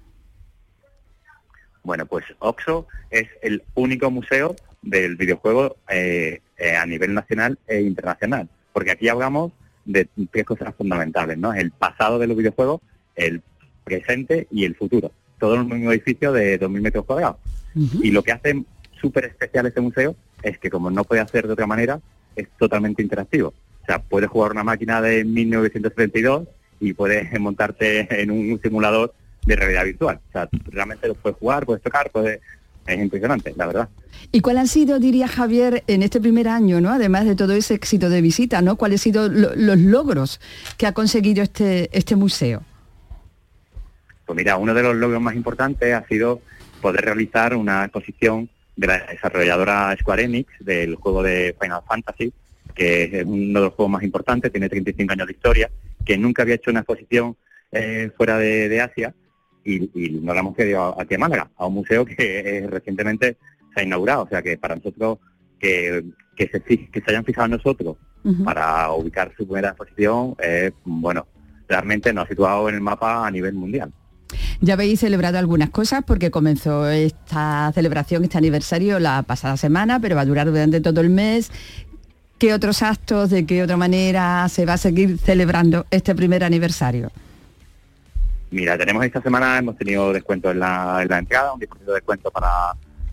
[1.84, 7.82] Bueno, pues OXO es el único museo del videojuego eh, eh, a nivel nacional e
[7.82, 9.52] internacional, porque aquí hablamos
[9.86, 11.54] de tres cosas fundamentales, ¿no?
[11.54, 12.82] El pasado de los videojuegos,
[13.16, 13.42] el
[13.84, 15.12] presente y el futuro.
[15.40, 17.38] Todo en un mismo edificio de 2.000 metros cuadrados.
[17.74, 18.64] Y lo que hace
[19.00, 22.00] súper especial este museo es que como no puede hacer de otra manera,
[22.36, 23.54] es totalmente interactivo.
[23.82, 26.48] O sea, puedes jugar una máquina de 1932
[26.80, 29.14] y puedes montarte en un simulador
[29.46, 30.20] de realidad virtual.
[30.30, 32.40] O sea, realmente lo puedes jugar, puedes tocar, puedes...
[32.88, 33.90] Es impresionante, la verdad.
[34.32, 36.90] ¿Y cuál han sido, diría Javier, en este primer año, ¿no?
[36.92, 38.76] además de todo ese éxito de visita, ¿no?
[38.76, 40.40] cuáles han sido lo- los logros
[40.78, 42.64] que ha conseguido este, este museo?
[44.26, 46.42] Pues mira, uno de los logros más importantes ha sido
[46.82, 52.34] poder realizar una exposición de la desarrolladora Square Enix del juego de Final Fantasy,
[52.74, 55.70] que es uno de los juegos más importantes, tiene 35 años de historia,
[56.06, 57.36] que nunca había hecho una exposición
[57.72, 59.14] eh, fuera de, de Asia
[59.64, 63.38] y, y nos la hemos querido aquí a Málaga, a un museo que eh, recientemente
[63.74, 64.24] se ha inaugurado.
[64.24, 65.20] O sea que para nosotros
[65.60, 66.04] que,
[66.36, 67.98] que, se, que se hayan fijado en nosotros
[68.44, 71.26] para ubicar su primera exposición, eh, bueno,
[71.68, 73.92] realmente nos ha situado en el mapa a nivel mundial.
[74.62, 80.16] Ya habéis celebrado algunas cosas porque comenzó esta celebración, este aniversario la pasada semana, pero
[80.16, 81.52] va a durar durante todo el mes.
[82.38, 87.12] ¿Qué otros actos, de qué otra manera se va a seguir celebrando este primer aniversario?
[88.52, 91.94] Mira, tenemos esta semana, hemos tenido descuento en la, en la entrada, un 10% de
[91.94, 92.50] descuento para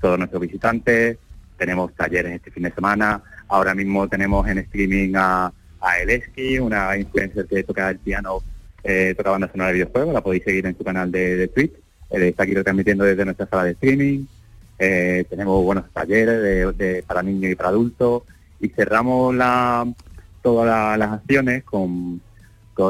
[0.01, 1.16] todos nuestros visitantes,
[1.57, 6.96] tenemos talleres este fin de semana, ahora mismo tenemos en streaming a, a Eleski, una
[6.96, 8.40] influencer que toca el piano,
[8.83, 11.72] eh, toca banda sonora de videojuegos, la podéis seguir en su canal de, Twitch,
[12.11, 14.24] él está aquí retransmitiendo desde nuestra sala de streaming,
[14.81, 16.74] eh, tenemos buenos talleres
[17.07, 18.22] para niños y para adultos,
[18.61, 19.37] y cerramos
[20.42, 22.20] todas la- las acciones con,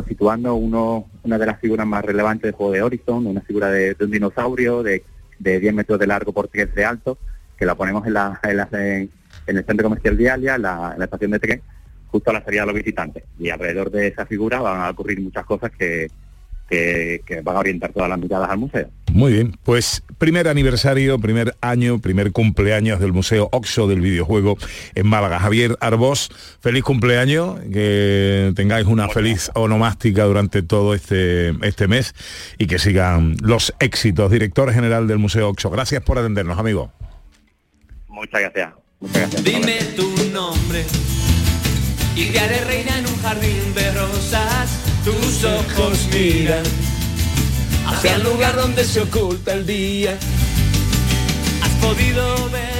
[0.07, 3.95] situando uno, una de las figuras más relevantes del juego de Horizon, una figura de,
[4.01, 5.05] un dinosaurio de,
[5.39, 7.19] de 10 metros de largo por 3 de alto,
[7.57, 9.11] que la ponemos en, la, en,
[9.47, 11.63] el centro comercial Dialia, en la estación de tren,
[12.11, 13.25] justo a la salida de los visitantes.
[13.39, 16.09] Y alrededor de esa figura van a ocurrir muchas cosas que,
[16.69, 18.89] que, que van a orientar todas las miradas al museo.
[19.13, 24.59] Muy bien, pues primer aniversario, primer año, primer cumpleaños del Museo Oxo del Videojuego
[24.95, 25.39] en Málaga.
[25.39, 26.29] Javier Arbós,
[26.61, 32.15] feliz cumpleaños, que tengáis una feliz onomástica durante todo este, este mes
[32.59, 34.31] y que sigan los éxitos.
[34.31, 36.93] Director General del Museo Oxo, gracias por atendernos, amigo.
[38.09, 38.73] Muchas gracias.
[39.01, 39.45] Muchas gracias.
[39.45, 40.85] Dime tu nombre
[42.15, 44.88] y te haré reina en un jardín de rosas.
[45.09, 46.63] Tus ojos miran
[47.87, 50.19] hacia el lugar donde se oculta el día.
[51.63, 52.78] Has podido ver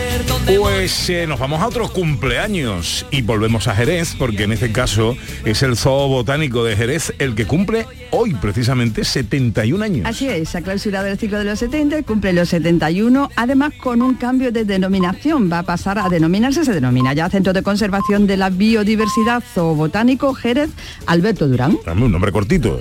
[0.79, 5.17] Pues eh, nos vamos a otros cumpleaños y volvemos a Jerez, porque en este caso
[5.45, 10.07] es el Zoo Botánico de Jerez el que cumple hoy precisamente 71 años.
[10.07, 14.15] Así es, ha clausurado el ciclo de los 70, cumple los 71, además con un
[14.15, 15.53] cambio de denominación.
[15.53, 20.33] Va a pasar a denominarse, se denomina ya Centro de Conservación de la Biodiversidad Zoobotánico
[20.33, 20.71] Jerez
[21.07, 21.79] Alberto Durán.
[21.85, 22.81] Dame un nombre cortito.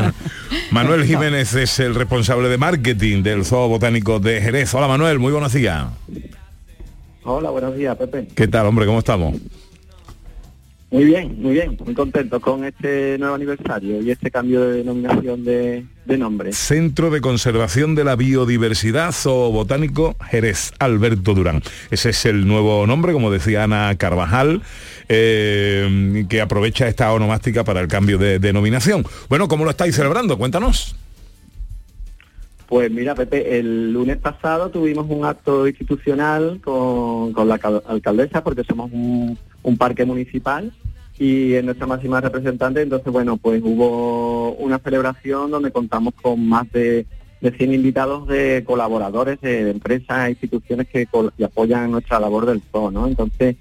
[0.70, 4.72] Manuel Jiménez es el responsable de marketing del Zoo Botánico de Jerez.
[4.74, 5.84] Hola Manuel, muy buenos días.
[7.24, 8.28] Hola, buenos días, Pepe.
[8.34, 8.84] ¿Qué tal, hombre?
[8.84, 9.34] ¿Cómo estamos?
[10.90, 15.42] Muy bien, muy bien, muy contento con este nuevo aniversario y este cambio de denominación
[15.42, 16.52] de, de nombre.
[16.52, 21.62] Centro de Conservación de la Biodiversidad Zoo Botánico Jerez Alberto Durán.
[21.90, 24.62] Ese es el nuevo nombre, como decía Ana Carvajal,
[25.08, 29.04] eh, que aprovecha esta onomástica para el cambio de denominación.
[29.28, 30.38] Bueno, ¿cómo lo estáis celebrando?
[30.38, 30.94] Cuéntanos.
[32.74, 38.42] Pues mira, Pepe, el lunes pasado tuvimos un acto institucional con, con la cal- alcaldesa,
[38.42, 39.38] porque somos un,
[39.78, 40.72] parque municipal
[41.16, 46.68] y es nuestra máxima representante, entonces bueno, pues hubo una celebración donde contamos con más
[46.72, 47.06] de,
[47.40, 51.06] de 100 invitados de colaboradores de, empresas e instituciones que,
[51.38, 53.06] que apoyan nuestra labor del zoo, ¿no?
[53.06, 53.54] Entonces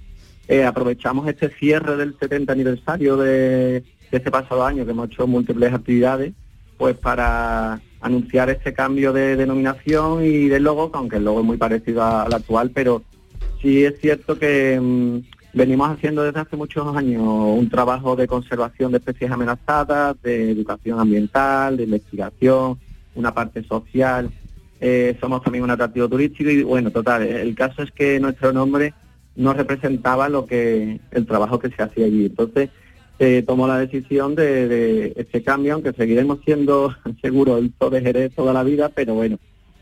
[0.48, 5.72] eh, aprovechamos este cierre del 70 aniversario de este pasado año, que hemos hecho múltiples
[5.72, 6.34] actividades,
[6.80, 11.46] pues para anunciar este cambio de denominación y de logo, que aunque el logo es
[11.46, 13.02] muy parecido al actual, pero
[13.62, 15.20] sí es cierto que mm,
[15.54, 21.00] venimos haciendo desde hace muchos años un trabajo de conservación de especies amenazadas, de educación
[21.00, 22.78] ambiental, de investigación,
[23.16, 24.30] una parte social,
[24.82, 28.94] eh, somos también un atractivo turístico y bueno, total, el caso es que nuestro nombre
[29.36, 32.26] no representaba lo que el trabajo que se hacía allí.
[32.26, 32.70] Entonces,
[33.18, 38.36] se tomó la decisión de, de este cambio, aunque seguiremos siendo seguro el de Jerez
[38.36, 39.38] toda la vida, pero bueno,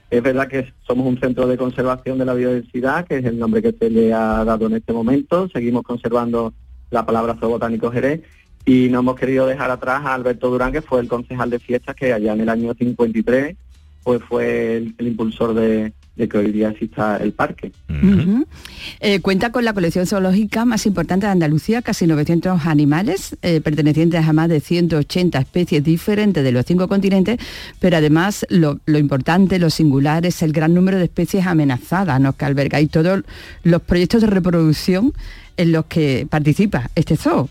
[0.09, 3.61] es verdad que somos un centro de conservación de la biodiversidad, que es el nombre
[3.61, 5.47] que se le ha dado en este momento.
[5.47, 6.53] Seguimos conservando
[6.89, 8.21] la palabra Zoo Botánico Jerez
[8.65, 11.95] y no hemos querido dejar atrás a Alberto Durán, que fue el concejal de fiestas
[11.95, 13.55] que allá en el año 53
[14.03, 17.71] pues fue el impulsor de, de que hoy día exista el parque.
[18.99, 24.25] Eh, cuenta con la colección zoológica más importante de Andalucía, casi 900 animales, eh, pertenecientes
[24.25, 27.39] a más de 180 especies diferentes de los cinco continentes,
[27.79, 32.33] pero además lo, lo importante, lo singular es el gran número de especies amenazadas ¿no?
[32.33, 33.23] que alberga y todos
[33.63, 35.13] los proyectos de reproducción
[35.57, 37.49] en los que participa este zoo.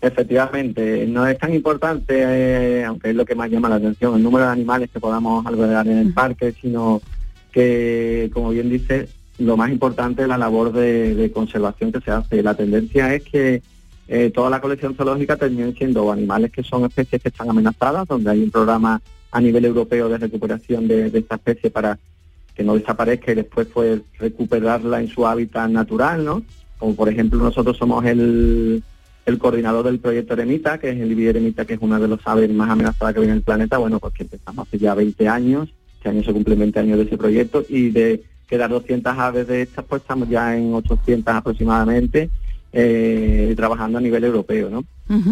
[0.00, 4.22] Efectivamente, no es tan importante, eh, aunque es lo que más llama la atención, el
[4.22, 7.02] número de animales que podamos albergar en el parque, sino
[7.50, 9.08] que, como bien dice,
[9.38, 12.42] lo más importante es la labor de, de conservación que se hace.
[12.44, 13.62] La tendencia es que
[14.06, 18.30] eh, toda la colección zoológica termine siendo animales que son especies que están amenazadas, donde
[18.30, 19.00] hay un programa
[19.32, 21.98] a nivel europeo de recuperación de, de esta especie para
[22.54, 26.42] que no desaparezca y después pues recuperarla en su hábitat natural, ¿no?
[26.78, 28.82] Como por ejemplo nosotros somos el,
[29.28, 32.20] el coordinador del proyecto Eremita, que es el Ibis Eremita, que es una de los
[32.24, 35.28] aves más amenazadas que viene en el planeta, bueno, pues que empezamos hace ya 20
[35.28, 39.46] años, este año se cumplen 20 años de ese proyecto, y de quedar 200 aves
[39.46, 42.30] de estas, pues estamos ya en 800 aproximadamente,
[42.72, 44.84] eh, trabajando a nivel europeo, ¿no?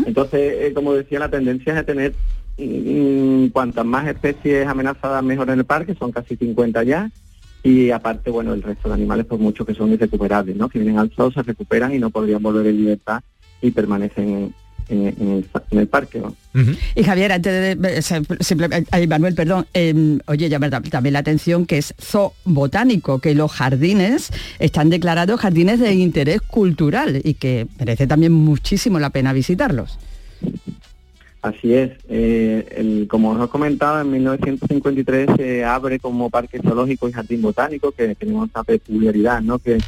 [0.07, 2.15] Entonces, eh, como decía, la tendencia es a tener
[2.59, 7.11] mm, cuantas más especies amenazadas mejor en el parque, son casi 50 ya,
[7.63, 10.69] y aparte, bueno, el resto de animales, por mucho que son irrecuperables, ¿no?
[10.69, 13.23] Que vienen al zoo, se recuperan y no podrían volver en libertad
[13.63, 14.53] y permanecen
[14.89, 16.35] en, en el, en el parque, ¿no?
[16.95, 18.03] Y Javier, antes de,
[18.41, 23.35] simplemente, ay, Manuel, perdón, eh, oye, llama también la atención que es zoo botánico, que
[23.35, 29.33] los jardines están declarados jardines de interés cultural y que merece también muchísimo la pena
[29.33, 29.99] visitarlos.
[31.43, 31.93] Así es.
[32.09, 37.43] Eh, el- como os he comentado, en 1953 se abre como parque zoológico y jardín
[37.43, 39.59] botánico, que tenemos esa peculiaridad, ¿no?
[39.59, 39.79] Que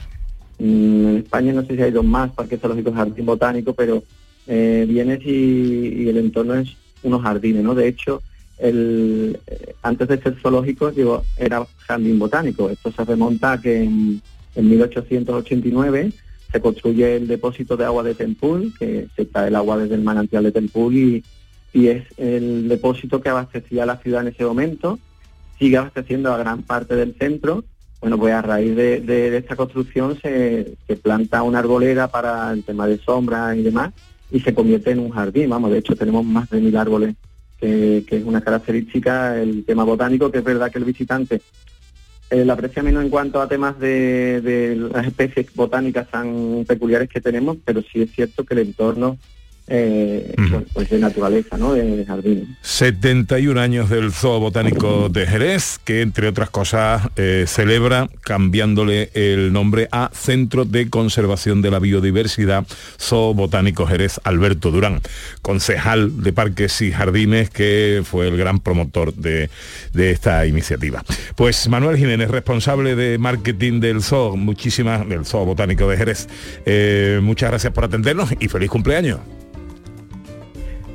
[0.58, 4.02] en España no sé si hay dos más parques zoológicos jardín botánico, pero
[4.46, 7.74] eh, vienes y, el entorno es unos jardines, ¿no?
[7.74, 8.22] De hecho,
[8.58, 9.38] eh,
[9.82, 12.70] antes de ser zoológico, digo, era jardín botánico.
[12.70, 14.20] Esto se remonta a que en,
[14.54, 16.12] en 1889
[16.50, 20.02] se construye el depósito de agua de Tempul, que se trae el agua desde el
[20.02, 21.24] manantial de Tempul y,
[21.74, 24.98] es el depósito que abastecía la ciudad en ese momento,
[25.60, 27.62] sigue abasteciendo a gran parte del centro.
[28.00, 32.87] Bueno, pues a raíz de, de- esta construcción se, planta una arboleda para el tema
[32.87, 33.92] de sombra y demás
[34.30, 35.50] y se convierte en un jardín.
[35.50, 37.16] Vamos, de hecho tenemos más de mil árboles,
[37.61, 41.40] que, que es una característica, el tema botánico, que es verdad que el visitante
[42.30, 47.08] eh, la aprecia menos en cuanto a temas de, de las especies botánicas tan peculiares
[47.08, 49.18] que tenemos, pero sí es cierto que el entorno
[49.68, 51.74] eh, bueno, pues de naturaleza, ¿no?
[51.74, 52.57] De jardín.
[52.62, 59.52] 71 años del Zoo Botánico de Jerez, que entre otras cosas eh, celebra cambiándole el
[59.52, 62.66] nombre a Centro de Conservación de la Biodiversidad
[62.98, 65.00] Zoo Botánico Jerez Alberto Durán,
[65.42, 69.50] concejal de Parques y Jardines, que fue el gran promotor de,
[69.92, 71.04] de esta iniciativa.
[71.37, 76.28] Pues Manuel Jiménez, responsable de marketing del Zoo, muchísimas, del Zoo Botánico de Jerez,
[76.64, 79.20] eh, muchas gracias por atendernos y feliz cumpleaños.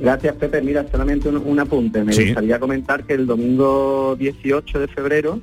[0.04, 0.62] Gracias, Pepe.
[0.62, 2.04] Mira, solamente un, un apunte.
[2.04, 2.26] Me Sí.
[2.26, 5.39] gustaría comentar que el domingo 18 de febrero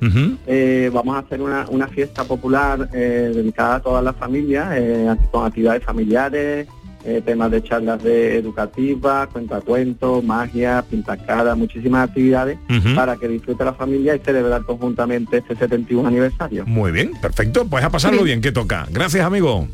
[0.47, 5.09] eh, vamos a hacer una, una fiesta popular eh, dedicada a todas las familias, eh,
[5.31, 6.69] con actividades familiares,
[7.07, 12.59] eh, temas de charlas de educativas, cuentacuentos, magia, pintacadas, muchísimas actividades
[12.95, 16.67] para que disfrute la familia y celebrar conjuntamente este 71 aniversario.
[16.67, 17.65] Muy bien, perfecto.
[17.65, 18.87] Pues a pasarlo bien, que toca.
[18.91, 19.67] Gracias, amigo.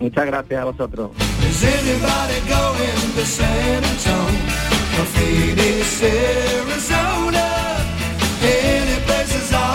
[0.00, 1.10] Muchas gracias a vosotros.
[3.20, 4.50] to San Antonio,
[4.94, 6.99] from Phoenix, Arizona.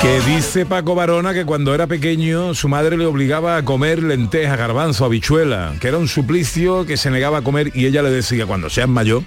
[0.01, 4.55] Que dice Paco Barona que cuando era pequeño su madre le obligaba a comer lentejas,
[4.55, 8.45] garbanzo, habichuela, que era un suplicio que se negaba a comer y ella le decía,
[8.45, 9.23] cuando seas mayor,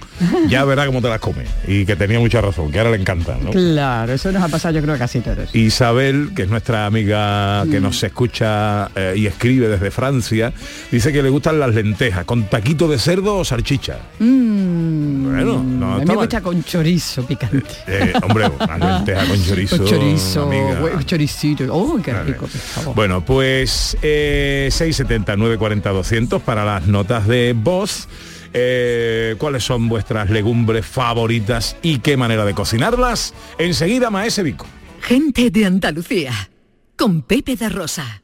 [0.47, 1.43] ya verá cómo te las come.
[1.67, 3.51] Y que tenía mucha razón, que ahora le encantan, ¿no?
[3.51, 5.53] Claro, eso nos ha pasado yo creo que casi todos.
[5.53, 10.53] Isabel, que es nuestra amiga que nos escucha eh, y escribe desde Francia,
[10.91, 13.97] dice que le gustan las lentejas, con taquito de cerdo o salchicha.
[14.19, 17.65] Mm, Bueno, no a mí me gusta con chorizo picante.
[17.87, 19.77] Eh, hombre, una lenteja con chorizo.
[19.77, 20.47] Con chorizo,
[21.05, 21.65] choricito.
[21.73, 22.95] Oh, qué rico, por favor.
[22.95, 28.07] Bueno, pues eh, 670 940 200 para las notas de voz.
[28.53, 33.33] Eh, ¿Cuáles son vuestras legumbres favoritas y qué manera de cocinarlas?
[33.57, 34.65] Enseguida, Maese Vico.
[35.01, 36.49] Gente de Andalucía,
[36.95, 38.23] con Pepe de Rosa.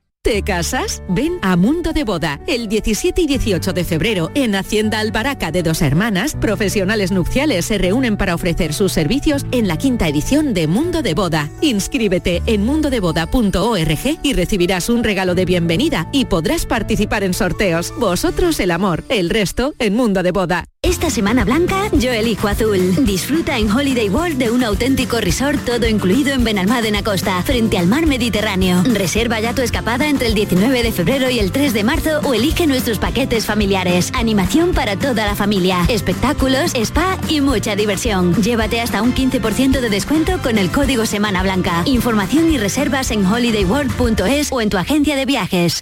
[0.23, 1.01] ¿Te casas?
[1.09, 2.39] Ven a Mundo de Boda.
[2.45, 7.79] El 17 y 18 de febrero en Hacienda Albaraca de Dos Hermanas, profesionales nupciales se
[7.79, 11.49] reúnen para ofrecer sus servicios en la quinta edición de Mundo de Boda.
[11.61, 17.91] Inscríbete en mundodeboda.org y recibirás un regalo de bienvenida y podrás participar en sorteos.
[17.97, 20.65] Vosotros el amor, el resto en Mundo de Boda.
[20.83, 23.05] Esta Semana Blanca yo elijo azul.
[23.05, 27.85] Disfruta en Holiday World de un auténtico resort todo incluido en Benalmádena Costa, frente al
[27.85, 28.81] mar Mediterráneo.
[28.85, 32.35] Reserva ya tu escapada entre el 19 de febrero y el 3 de marzo o
[32.35, 34.11] elige nuestros paquetes familiares.
[34.13, 38.35] Animación para toda la familia, espectáculos, spa y mucha diversión.
[38.43, 41.81] Llévate hasta un 15% de descuento con el código Semana Blanca.
[41.85, 45.81] Información y reservas en holidayworld.es o en tu agencia de viajes.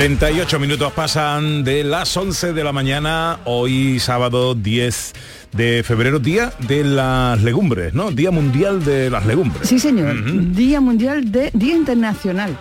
[0.00, 3.38] ...38 minutos pasan de las 11 de la mañana...
[3.46, 5.14] ...hoy sábado 10
[5.52, 6.18] de febrero...
[6.18, 8.10] ...día de las legumbres, ¿no?
[8.10, 9.66] Día Mundial de las Legumbres.
[9.66, 10.52] Sí, señor.
[10.54, 12.58] Día Mundial de Día Internacional.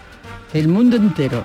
[0.54, 1.44] El mundo entero.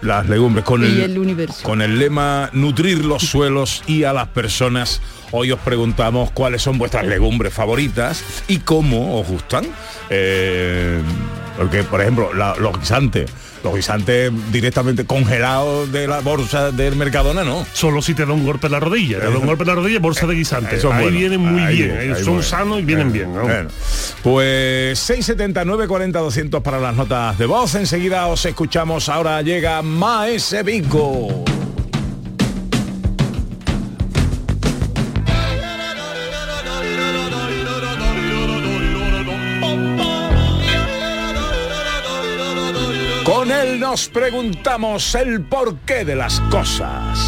[0.00, 1.64] Las legumbres con Y el, el universo.
[1.64, 5.00] con el lema nutrir los suelos y a las personas.
[5.32, 9.64] Hoy os preguntamos cuáles son vuestras legumbres favoritas y cómo os gustan.
[10.08, 11.00] Eh,
[11.58, 13.28] porque, por ejemplo, la- los guisantes.
[13.62, 17.64] Los guisantes directamente congelados de la bolsa del Mercadona, no.
[17.72, 19.20] Solo si te da un golpe en la rodilla.
[19.20, 20.78] Te da un golpe en la rodilla, bolsa de guisantes.
[20.80, 21.18] Eso es ahí bueno.
[21.18, 21.90] vienen muy Ahí bien.
[22.00, 22.42] eh, son bueno.
[22.42, 23.32] sanos y vienen bien.
[23.34, 23.42] ¿no?
[23.42, 23.68] bueno.
[24.22, 27.74] Pues 679 40 200 para las notas de voz.
[27.76, 29.08] Enseguida os escuchamos.
[29.08, 31.44] Ahora llega Maese Vico.
[43.24, 47.18] Con él nos preguntamos el porqué de las cosas.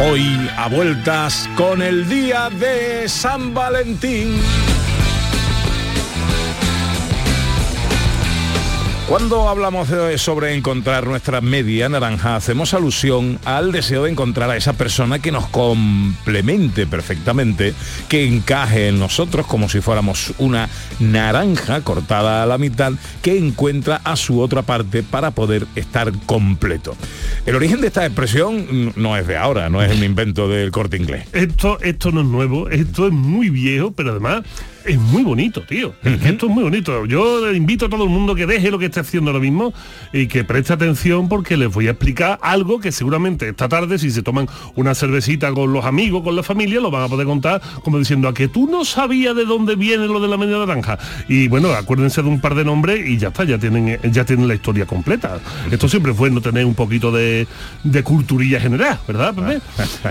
[0.00, 4.38] Hoy a vueltas con el día de San Valentín.
[9.12, 14.56] Cuando hablamos de- sobre encontrar nuestra media naranja, hacemos alusión al deseo de encontrar a
[14.56, 17.74] esa persona que nos complemente perfectamente,
[18.08, 24.00] que encaje en nosotros como si fuéramos una naranja cortada a la mitad, que encuentra
[24.02, 26.96] a su otra parte para poder estar completo.
[27.44, 30.96] El origen de esta expresión no es de ahora, no es un invento del corte
[30.96, 31.26] inglés.
[31.34, 34.40] Esto, esto no es nuevo, esto es muy viejo, pero además
[34.84, 35.94] es muy bonito, tío.
[36.02, 37.06] Es que esto es muy bonito.
[37.06, 39.72] Yo invito a todo el mundo que deje lo que esté haciendo ahora mismo
[40.12, 44.10] y que preste atención porque les voy a explicar algo que seguramente esta tarde, si
[44.10, 47.60] se toman una cervecita con los amigos, con la familia, lo van a poder contar
[47.82, 50.98] como diciendo a que tú no sabías de dónde viene lo de la media naranja.
[51.28, 54.48] Y bueno, acuérdense de un par de nombres y ya está, ya tienen, ya tienen
[54.48, 55.40] la historia completa.
[55.70, 57.46] Esto siempre es bueno tener un poquito de,
[57.84, 59.60] de culturilla general, ¿verdad, Pepe?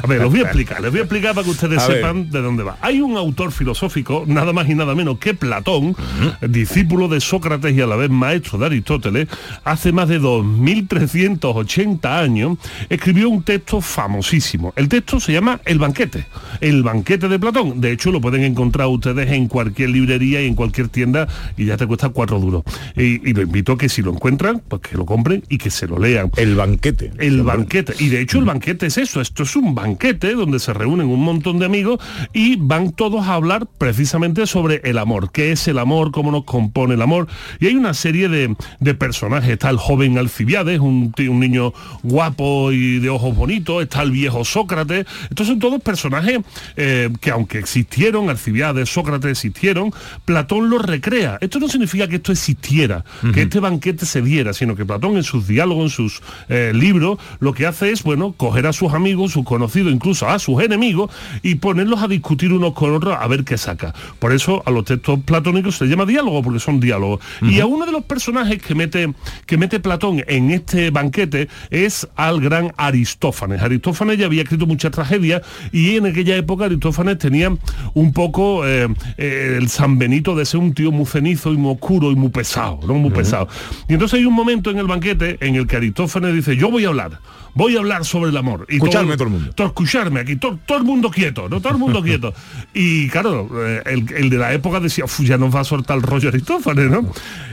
[0.02, 1.98] A ver, los voy a explicar, les voy a explicar para que ustedes A ver.
[1.98, 2.78] sepan de dónde va.
[2.82, 5.95] Hay un autor filosófico, nada más y nada menos que Platón,
[6.41, 9.28] discípulo de Sócrates y a la vez maestro de Aristóteles,
[9.64, 12.57] hace más de 2380 años,
[12.89, 14.74] escribió un texto famosísimo.
[14.76, 16.26] El texto se llama El banquete,
[16.59, 17.82] el banquete de Platón.
[17.82, 21.78] De hecho, lo pueden encontrar ustedes en cualquier librería y en cualquier tienda y ya
[21.78, 22.64] te cuesta cuatro duros.
[22.95, 25.70] Y, y lo invito a que si lo encuentran, pues que lo compren y que
[25.70, 26.32] se lo lean.
[26.38, 27.12] El banquete.
[27.18, 27.93] El banquete.
[27.99, 29.22] Y de hecho el banquete es eso.
[29.22, 31.99] Esto es un banquete donde se reúnen un montón de amigos
[32.34, 35.32] y van todos a hablar precisamente sobre el amor.
[35.32, 36.12] ¿Qué es el amor?
[36.12, 37.28] ¿Cómo nos compone el amor?
[37.60, 39.49] Y hay una serie de, de personajes.
[39.49, 41.74] Está el joven Alcibiades, un, un niño
[42.04, 43.82] guapo y de ojos bonitos.
[43.82, 45.06] Está el viejo Sócrates.
[45.30, 46.41] Estos son todos personajes
[46.76, 49.93] eh, que aunque existieron, Alcibiades, Sócrates existieron,
[50.26, 51.38] Platón los recrea.
[51.39, 55.24] Esto no significa que esto existiera, que este banquete se diera, sino que Platón en
[55.24, 59.32] sus diálogos, en sus eh, libros, lo que hace es, bueno, coger a sus amigos,
[59.32, 63.43] sus conocidos, incluso a sus enemigos, y ponerlos a discutir unos con otros a ver
[63.43, 63.93] qué saca.
[64.20, 67.20] Por eso a los textos platónicos se llama diálogo, porque son diálogos.
[67.42, 69.14] Y a uno de los personajes que mete,
[69.46, 73.62] que mete Platón en este banquete es al gran Aristófanes.
[73.62, 77.56] Aristófanes ya había escrito muchas tragedias y en aquella época Aristófanes tenía
[77.94, 78.88] un poco eh,
[79.18, 82.30] eh, el San Benito de ser un tío muy cenizo y muy oscuro y muy
[82.30, 82.94] pesado, ¿no?
[82.96, 83.48] Muy pesado.
[83.88, 86.86] Y entonces hay un momento en el banquete en el que Aristófanes dice, yo voy
[86.86, 87.20] a hablar,
[87.54, 88.66] voy a hablar sobre el amor.
[88.70, 89.52] Y Escucharme todo el mundo.
[89.54, 91.62] todo escucharme aquí, todo, todo el mundo quieto, ¿no?
[91.62, 92.34] Todo el mundo quieto.
[92.74, 95.97] Y claro, eh, el, el de la época decía, "Uf, ya nos va a soltar
[95.97, 97.12] el rollo Aristófanes, ¿no?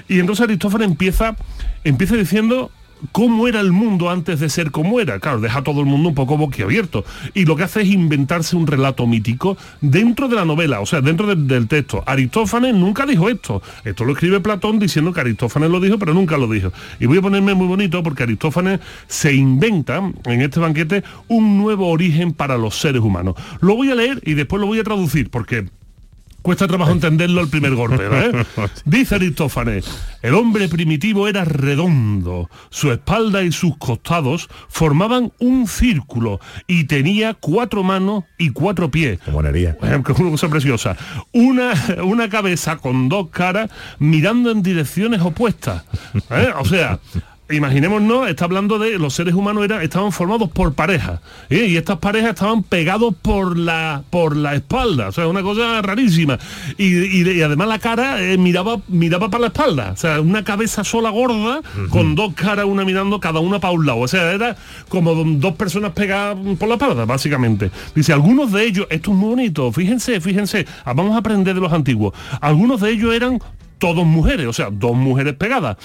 [0.08, 1.36] Y entonces Aristófanes empieza,
[1.84, 2.70] empieza diciendo
[3.12, 5.18] cómo era el mundo antes de ser como era.
[5.20, 7.04] Claro, deja a todo el mundo un poco boquiabierto.
[7.34, 11.00] Y lo que hace es inventarse un relato mítico dentro de la novela, o sea,
[11.00, 12.02] dentro del, del texto.
[12.06, 13.62] Aristófanes nunca dijo esto.
[13.84, 16.72] Esto lo escribe Platón diciendo que Aristófanes lo dijo, pero nunca lo dijo.
[17.00, 21.88] Y voy a ponerme muy bonito porque Aristófanes se inventa en este banquete un nuevo
[21.88, 23.34] origen para los seres humanos.
[23.60, 25.66] Lo voy a leer y después lo voy a traducir porque
[26.48, 28.04] cuesta trabajo entenderlo al primer golpe.
[28.10, 28.32] ¿eh?
[28.86, 29.84] Dice Aristófanes,
[30.22, 37.34] el hombre primitivo era redondo, su espalda y sus costados formaban un círculo y tenía
[37.34, 39.18] cuatro manos y cuatro pies.
[39.30, 39.76] Monería.
[39.76, 40.96] Que es una cosa preciosa.
[41.32, 45.84] Una, una cabeza con dos caras mirando en direcciones opuestas.
[46.30, 46.48] ¿eh?
[46.58, 46.98] O sea,
[47.50, 51.66] imaginémonos, está hablando de los seres humanos era, estaban formados por parejas ¿eh?
[51.68, 56.38] y estas parejas estaban pegados por la por la espalda, o sea, una cosa rarísima.
[56.76, 56.84] Y,
[57.22, 60.84] y- y además la cara eh, miraba miraba para la espalda, o sea, una cabeza
[60.84, 64.56] sola gorda con dos caras, una mirando cada una para un lado, o sea, era
[64.88, 67.70] como dos personas pegadas por la espalda, básicamente.
[67.94, 71.60] Dice, algunos de ellos, esto es muy bonito, fíjense, fíjense, ah, vamos a aprender de
[71.60, 72.12] los antiguos.
[72.40, 73.40] Algunos de ellos eran
[73.78, 75.76] todos mujeres, o sea, dos mujeres pegadas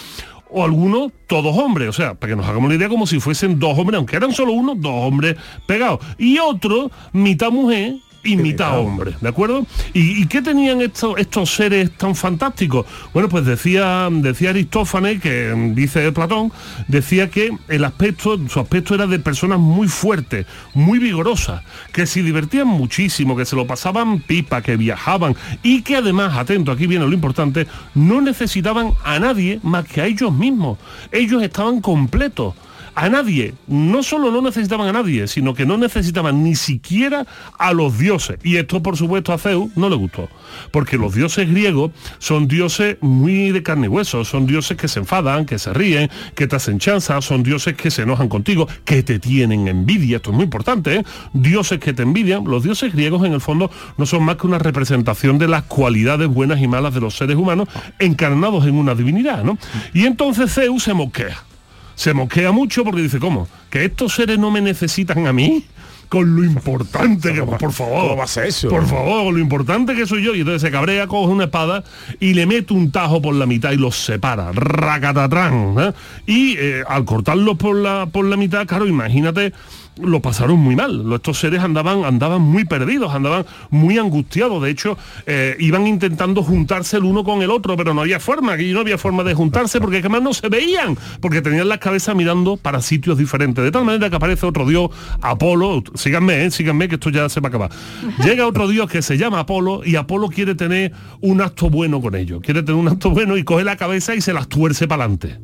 [0.53, 3.59] o algunos todos hombres, o sea, para que nos hagamos la idea como si fuesen
[3.59, 5.35] dos hombres, aunque eran solo uno, dos hombres
[5.65, 5.99] pegados.
[6.17, 9.65] Y otro, mitad mujer y mitad hombre, ¿de acuerdo?
[9.93, 12.85] ¿Y, y qué tenían estos, estos seres tan fantásticos?
[13.13, 16.51] Bueno, pues decía, decía Aristófanes, que dice Platón,
[16.87, 22.23] decía que el aspecto, su aspecto era de personas muy fuertes, muy vigorosas, que se
[22.23, 27.05] divertían muchísimo, que se lo pasaban pipa, que viajaban y que además, atento, aquí viene
[27.05, 30.77] lo importante, no necesitaban a nadie más que a ellos mismos.
[31.11, 32.53] Ellos estaban completos.
[32.95, 37.25] A nadie, no solo no necesitaban a nadie, sino que no necesitaban ni siquiera
[37.57, 38.37] a los dioses.
[38.43, 40.29] Y esto, por supuesto, a Zeus no le gustó.
[40.71, 44.99] Porque los dioses griegos son dioses muy de carne y hueso, son dioses que se
[44.99, 49.01] enfadan, que se ríen, que te hacen chanza, son dioses que se enojan contigo, que
[49.01, 51.03] te tienen envidia, esto es muy importante, ¿eh?
[51.33, 52.43] dioses que te envidian.
[52.45, 56.27] Los dioses griegos, en el fondo, no son más que una representación de las cualidades
[56.27, 57.67] buenas y malas de los seres humanos
[57.97, 59.57] encarnados en una divinidad, ¿no?
[59.93, 61.43] Y entonces Zeus se moquea
[61.95, 63.47] se moquea mucho porque dice, ¿cómo?
[63.69, 65.65] ¿Que estos seres no me necesitan a mí?
[66.09, 68.69] Con lo importante que, por favor, ¿Cómo va a ser eso?
[68.69, 70.35] por favor, con lo importante que soy yo.
[70.35, 71.83] Y entonces se cabrea, coge una espada
[72.19, 74.51] y le mete un tajo por la mitad y los separa.
[74.53, 75.75] Racatatrán.
[75.79, 75.93] ¿eh?
[76.27, 79.53] Y eh, al cortarlos por la, por la mitad, claro, imagínate,
[80.01, 81.11] lo pasaron muy mal.
[81.13, 84.61] Estos seres andaban, andaban muy perdidos, andaban muy angustiados.
[84.63, 88.53] De hecho, eh, iban intentando juntarse el uno con el otro, pero no había forma,
[88.53, 92.15] aquí no había forma de juntarse porque además no se veían, porque tenían las cabezas
[92.15, 93.63] mirando para sitios diferentes.
[93.63, 94.89] De tal manera que aparece otro dios,
[95.21, 97.71] Apolo, síganme, eh, síganme, que esto ya se va a acabar.
[98.23, 100.91] Llega otro dios que se llama Apolo y Apolo quiere tener
[101.21, 102.41] un acto bueno con ellos.
[102.41, 105.39] Quiere tener un acto bueno y coge la cabeza y se las tuerce para adelante.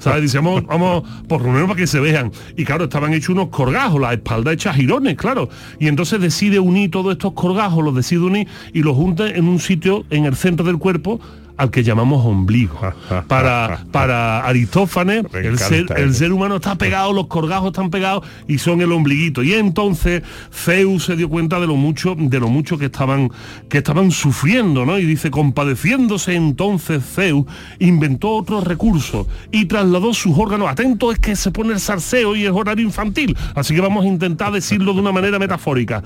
[0.00, 0.22] ¿Sabes?
[0.22, 2.32] Dice, vamos, vamos, por lo menos para que se vean.
[2.56, 5.48] Y claro, estaban hechos unos la espalda hecha girones, claro.
[5.78, 9.58] Y entonces decide unir todos estos corgajos, los decide unir y los junta en un
[9.58, 11.20] sitio en el centro del cuerpo
[11.56, 12.78] al que llamamos ombligo.
[13.28, 18.58] Para, para Aristófanes, el ser, el ser humano está pegado, los corgajos están pegados y
[18.58, 19.42] son el ombliguito.
[19.42, 23.30] Y entonces Zeus se dio cuenta de lo mucho, de lo mucho que estaban,
[23.68, 24.98] que estaban sufriendo, ¿no?
[24.98, 27.44] Y dice, compadeciéndose entonces Zeus,
[27.78, 30.68] inventó otro recurso y trasladó sus órganos.
[30.68, 33.36] Atento es que se pone el salseo y es horario infantil.
[33.54, 36.02] Así que vamos a intentar decirlo de una manera metafórica.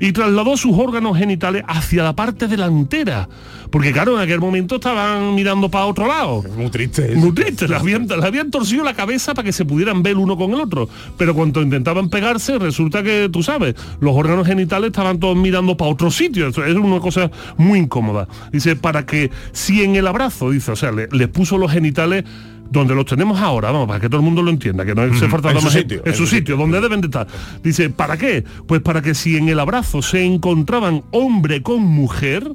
[0.00, 3.28] Y trasladó sus órganos genitales hacia la parte delantera.
[3.70, 6.42] Porque claro, en aquel momento estaban mirando para otro lado.
[6.56, 7.10] Muy triste.
[7.12, 7.20] eso.
[7.20, 10.52] Muy triste, le habían, torcido la cabeza para que se pudieran ver el uno con
[10.54, 10.88] el otro.
[11.18, 15.90] Pero cuando intentaban pegarse, resulta que, tú sabes, los órganos genitales estaban todos mirando para
[15.90, 16.48] otro sitio.
[16.48, 18.26] Eso es una cosa muy incómoda.
[18.52, 22.24] Dice, para que si en el abrazo, dice, o sea, le- les puso los genitales
[22.70, 25.28] donde los tenemos ahora, vamos, para que todo el mundo lo entienda, que no se
[25.28, 27.26] falta en su más sitio, en su sitio, donde deben de estar.
[27.62, 28.44] Dice, ¿para qué?
[28.66, 32.52] Pues para que si en el abrazo se encontraban hombre con mujer,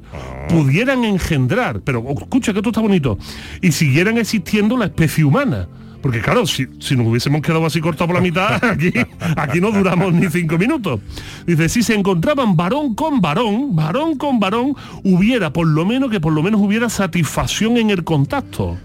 [0.48, 3.18] pudieran engendrar, pero escucha que esto está bonito,
[3.60, 5.68] y siguieran existiendo la especie humana.
[6.04, 8.92] Porque claro, si, si nos hubiésemos quedado así cortados por la mitad, aquí,
[9.36, 11.00] aquí no duramos ni cinco minutos.
[11.46, 16.20] Dice, si se encontraban varón con varón, varón con varón, hubiera por lo menos que
[16.20, 18.76] por lo menos hubiera satisfacción en el contacto.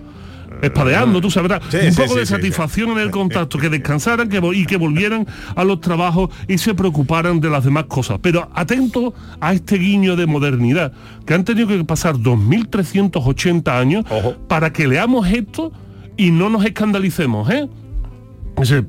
[0.62, 4.30] Espadeando, tú sabrás, Sí, un sí, poco sí, de satisfacción en el contacto, que descansaran
[4.30, 8.20] que, y que volvieran a los trabajos y se preocuparan de las demás cosas.
[8.22, 10.94] Pero atento a este guiño de modernidad,
[11.26, 14.06] que han tenido que pasar 2.380 años
[14.48, 15.72] para que leamos esto
[16.18, 17.70] y no nos escandalicemos, ¿eh?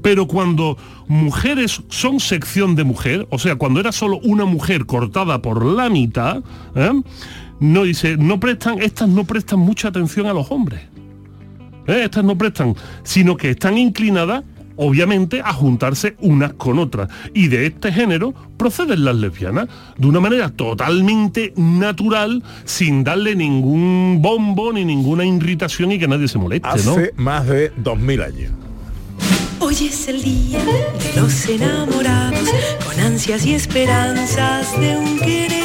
[0.03, 5.41] Pero cuando mujeres son sección de mujer, o sea, cuando era solo una mujer cortada
[5.41, 6.43] por la mitad,
[6.75, 6.91] ¿eh?
[7.61, 10.81] no dice, no prestan, estas no prestan mucha atención a los hombres.
[11.91, 12.05] ¿Eh?
[12.05, 14.45] estas no prestan, sino que están inclinadas
[14.83, 17.11] obviamente a juntarse unas con otras.
[17.35, 19.69] Y de este género proceden las lesbianas,
[19.99, 26.29] de una manera totalmente natural, sin darle ningún bombo ni ninguna irritación y que nadie
[26.29, 26.93] se moleste, ¿no?
[26.93, 28.53] Hace más de 2000 años.
[29.59, 32.51] Hoy es el día de los enamorados,
[32.87, 35.61] con ansias y esperanzas de un querer.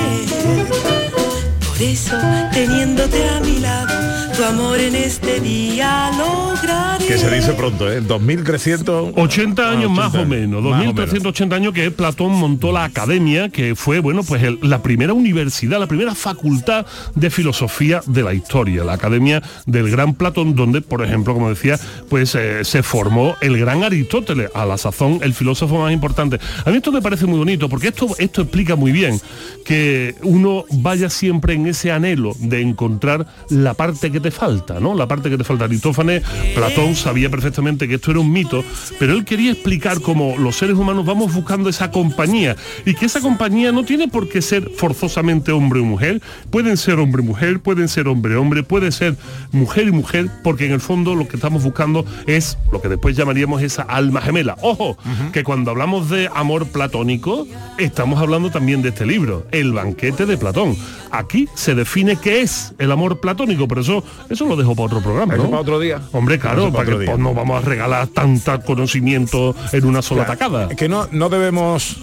[1.66, 2.18] Por eso,
[2.52, 4.05] teniéndote a mi lado,
[4.36, 7.06] tu amor en este día lograré.
[7.06, 8.02] Que se dice pronto, ¿eh?
[8.02, 9.14] 2300...
[9.16, 10.96] 80 años más 80, o menos, más o menos.
[10.96, 15.80] 2380 años que Platón montó la academia, que fue, bueno, pues el- la primera universidad,
[15.80, 21.04] la primera facultad de filosofía de la historia, la academia del gran Platón, donde, por
[21.04, 21.80] ejemplo, como decía,
[22.10, 26.40] pues eh, se formó el gran Aristóteles, a la sazón el filósofo más importante.
[26.66, 29.20] A mí esto me parece muy bonito, porque esto, esto explica muy bien
[29.64, 34.96] que uno vaya siempre en ese anhelo de encontrar la parte que te falta, ¿no?
[34.96, 35.66] La parte que te falta.
[35.66, 36.24] Aristófanes,
[36.56, 38.64] Platón sabía perfectamente que esto era un mito,
[38.98, 42.56] pero él quería explicar cómo los seres humanos vamos buscando esa compañía
[42.88, 46.98] y que esa compañía no tiene por qué ser forzosamente hombre o mujer, pueden ser
[46.98, 49.16] hombre y mujer, pueden ser hombre hombre, puede ser
[49.52, 53.16] mujer y mujer, porque en el fondo lo que estamos buscando es lo que después
[53.16, 54.58] llamaríamos esa alma gemela.
[54.62, 54.98] Ojo,
[55.34, 57.48] que cuando hablamos de amor platónico,
[57.78, 60.76] estamos hablando también de este libro, El banquete de Platón.
[61.12, 65.02] Aquí se define qué es el amor platónico, pero eso, eso lo dejo para otro
[65.02, 65.50] programa, Eso ¿no?
[65.50, 66.02] para otro día.
[66.12, 70.02] Hombre, claro, Eso para para que pues, no vamos a regalar tanta conocimiento en una
[70.02, 70.70] sola Claro, tacada.
[70.70, 71.98] Que no, no debemos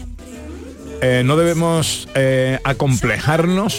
[1.01, 3.77] eh, no debemos eh, acomplejarnos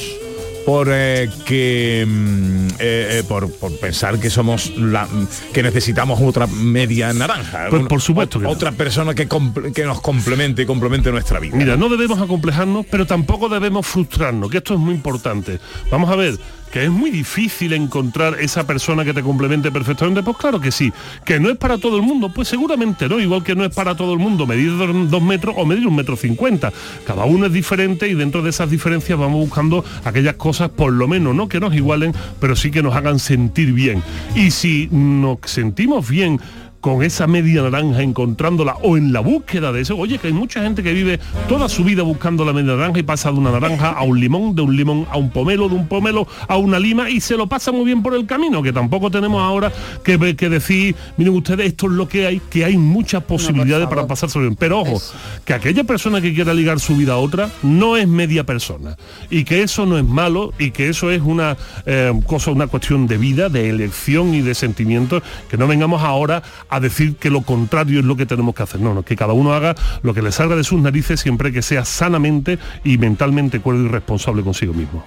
[0.65, 5.07] por eh, que mm, eh, por, por pensar que somos la
[5.53, 8.51] que necesitamos otra media naranja Pues por supuesto que no.
[8.51, 9.27] otra persona que,
[9.73, 14.49] que nos complemente y complemente nuestra vida Mira, no debemos acomplejarnos, pero tampoco debemos frustrarnos,
[14.49, 15.59] que esto es muy importante.
[15.91, 16.37] Vamos a ver,
[16.73, 20.23] que es muy difícil encontrar esa persona que te complemente perfectamente.
[20.23, 20.91] Pues claro que sí.
[21.23, 23.19] Que no es para todo el mundo, pues seguramente no.
[23.19, 26.15] Igual que no es para todo el mundo medir dos, metros o medir un metro
[26.15, 26.73] cincuenta.
[27.05, 31.07] Cada uno es diferente y dentro de esas diferencias vamos buscando aquellas cosas, por lo
[31.07, 34.01] menos, no que nos igualen, pero sí que nos hagan sentir bien.
[34.33, 36.39] Y si nos sentimos bien
[36.83, 39.95] con esa media naranja encontrándola o en la búsqueda de eso.
[39.95, 41.17] Oye, que hay mucha gente que vive
[41.47, 44.53] toda su vida buscando la media naranja y pasa de una naranja a un limón,
[44.53, 47.47] de un limón a un pomelo, de un pomelo a una lima y se lo
[47.47, 49.71] pasa muy bien por el camino, que tampoco tenemos ahora
[50.03, 54.05] que, que decir, miren ustedes, esto es lo que hay, que hay muchas posibilidades para
[54.05, 54.57] pasarse bien.
[54.57, 55.01] Pero ojo,
[55.45, 58.97] que aquella persona que quiera ligar su vida a otra no es media persona
[59.29, 61.55] y que eso no es malo y que eso es una
[61.85, 66.43] eh, cosa, una cuestión de vida, de elección y de sentimientos, que no vengamos ahora
[66.72, 68.79] a decir que lo contrario es lo que tenemos que hacer.
[68.81, 71.61] No, no, que cada uno haga lo que le salga de sus narices siempre que
[71.61, 75.03] sea sanamente y mentalmente cuerdo y responsable consigo mismo.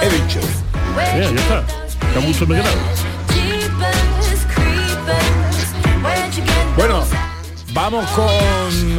[0.00, 0.40] he dicho
[0.96, 1.64] Ya, ya está.
[2.14, 2.76] Ya mucho me he quedado.
[6.76, 7.21] bueno
[7.74, 8.28] Vamos con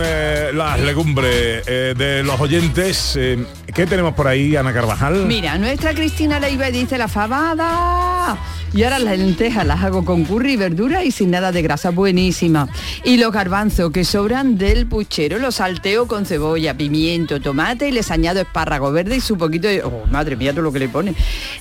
[0.03, 3.15] eh, las legumbres eh, de los oyentes.
[3.15, 5.28] Eh, ¿Qué tenemos por ahí, Ana Carvajal?
[5.28, 8.36] Mira, nuestra Cristina Leiva dice la fabada.
[8.76, 12.67] Y ahora las lentejas las hago con curry verdura y sin nada de grasa, buenísima.
[13.03, 18.09] Y los garbanzos que sobran del puchero los salteo con cebolla, pimiento, tomate y les
[18.09, 19.84] añado espárrago verde y su poquito de...
[19.84, 21.13] Oh, madre mía, todo lo que le pone.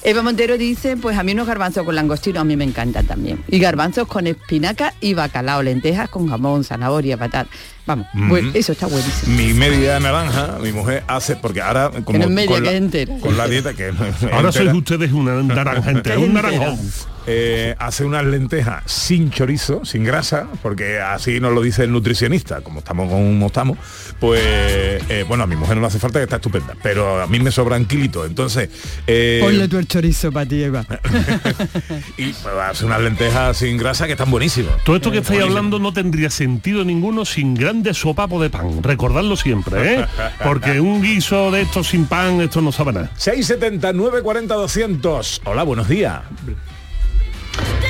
[0.03, 3.45] Eva Montero dice, pues a mí unos garbanzos con langostino a mí me encantan también.
[3.47, 7.51] Y garbanzos con espinaca y bacalao, lentejas con jamón, zanahoria, patata.
[7.85, 8.29] Vamos, Mm.
[8.29, 9.37] bueno, eso está buenísimo.
[9.37, 12.77] Mi media naranja, mi mujer hace, porque ahora como no es media, con, que la,
[12.77, 13.17] entera.
[13.19, 13.95] con la dieta que es
[14.33, 16.79] Ahora sois ustedes una naranja entera, un naranjón.
[17.27, 22.61] eh, hace unas lentejas sin chorizo, sin grasa, porque así nos lo dice el nutricionista,
[22.61, 23.79] como estamos como estamos,
[24.21, 27.27] pues eh, bueno, a mi mujer no le hace falta que está estupenda, pero a
[27.27, 28.69] mí me sobran kilitos, entonces
[29.09, 30.85] eh, Ponle tú el chorizo para ti, Eva.
[32.17, 34.73] y pues, hace unas lentejas sin grasa que están buenísimas.
[34.85, 38.83] Todo esto que estáis hablando no tendría sentido ninguno sin grandes sopapos de pan.
[38.83, 40.05] Recordadlo siempre, ¿eh?
[40.45, 43.11] Porque un guiso de estos sin pan, esto no sabe nada.
[43.17, 45.41] 679 40 200.
[45.47, 46.21] Hola, buenos días.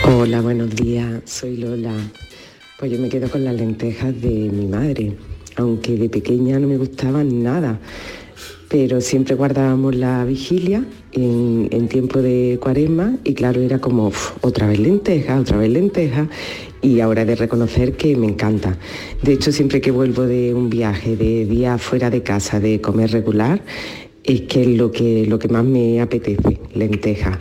[0.05, 1.95] Hola, buenos días, soy Lola.
[2.78, 5.16] Pues yo me quedo con las lentejas de mi madre,
[5.57, 7.80] aunque de pequeña no me gustaban nada,
[8.68, 14.33] pero siempre guardábamos la vigilia en, en tiempo de cuaresma y claro, era como "Uf,
[14.43, 16.28] otra vez lentejas, otra vez lentejas
[16.83, 18.76] y ahora de reconocer que me encanta.
[19.22, 23.12] De hecho, siempre que vuelvo de un viaje, de día fuera de casa, de comer
[23.12, 23.62] regular,
[24.24, 27.39] es que es lo que, lo que más me apetece, lentejas.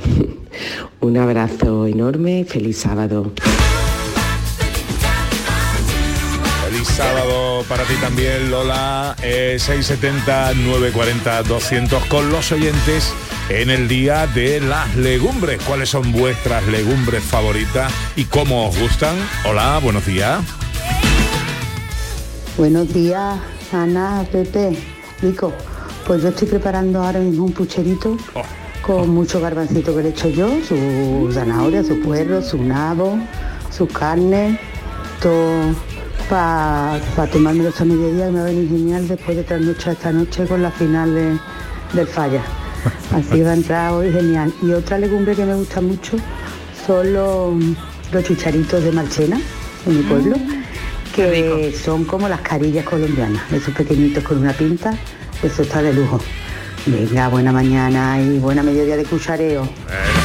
[1.01, 3.31] Un abrazo enorme, feliz sábado.
[6.65, 9.15] Feliz sábado para ti también, Lola.
[9.23, 13.13] Eh, 670 940 200 con los oyentes
[13.49, 15.61] en el día de las legumbres.
[15.63, 19.15] ¿Cuáles son vuestras legumbres favoritas y cómo os gustan?
[19.49, 20.41] Hola, buenos días.
[22.57, 23.39] Buenos días,
[23.71, 24.77] Ana, Pepe,
[25.21, 25.53] Nico.
[26.05, 28.17] Pues yo estoy preparando ahora mismo un pucherito
[28.81, 33.17] con mucho garbancito que le he hecho yo, su zanahoria, su puerro, su nabo,
[33.75, 34.59] su carne,
[35.21, 35.73] todo
[36.29, 36.99] para
[37.31, 40.61] tomarme esta mediodía que me va a venir genial después de trasnochar esta noche con
[40.63, 41.37] la final de-
[41.93, 42.41] del falla.
[43.13, 44.53] Así va a entrar hoy genial.
[44.61, 46.17] Y otra legumbre que me gusta mucho
[46.85, 47.53] son los,
[48.11, 49.39] los chicharitos de Marchena,
[49.85, 50.35] en mi pueblo,
[51.15, 54.93] que son como las carillas colombianas, esos pequeñitos con una pinta,
[55.43, 56.19] eso está de lujo.
[56.85, 59.63] Venga, buena mañana y buena mediodía de cuchareo.
[59.63, 60.20] Eh,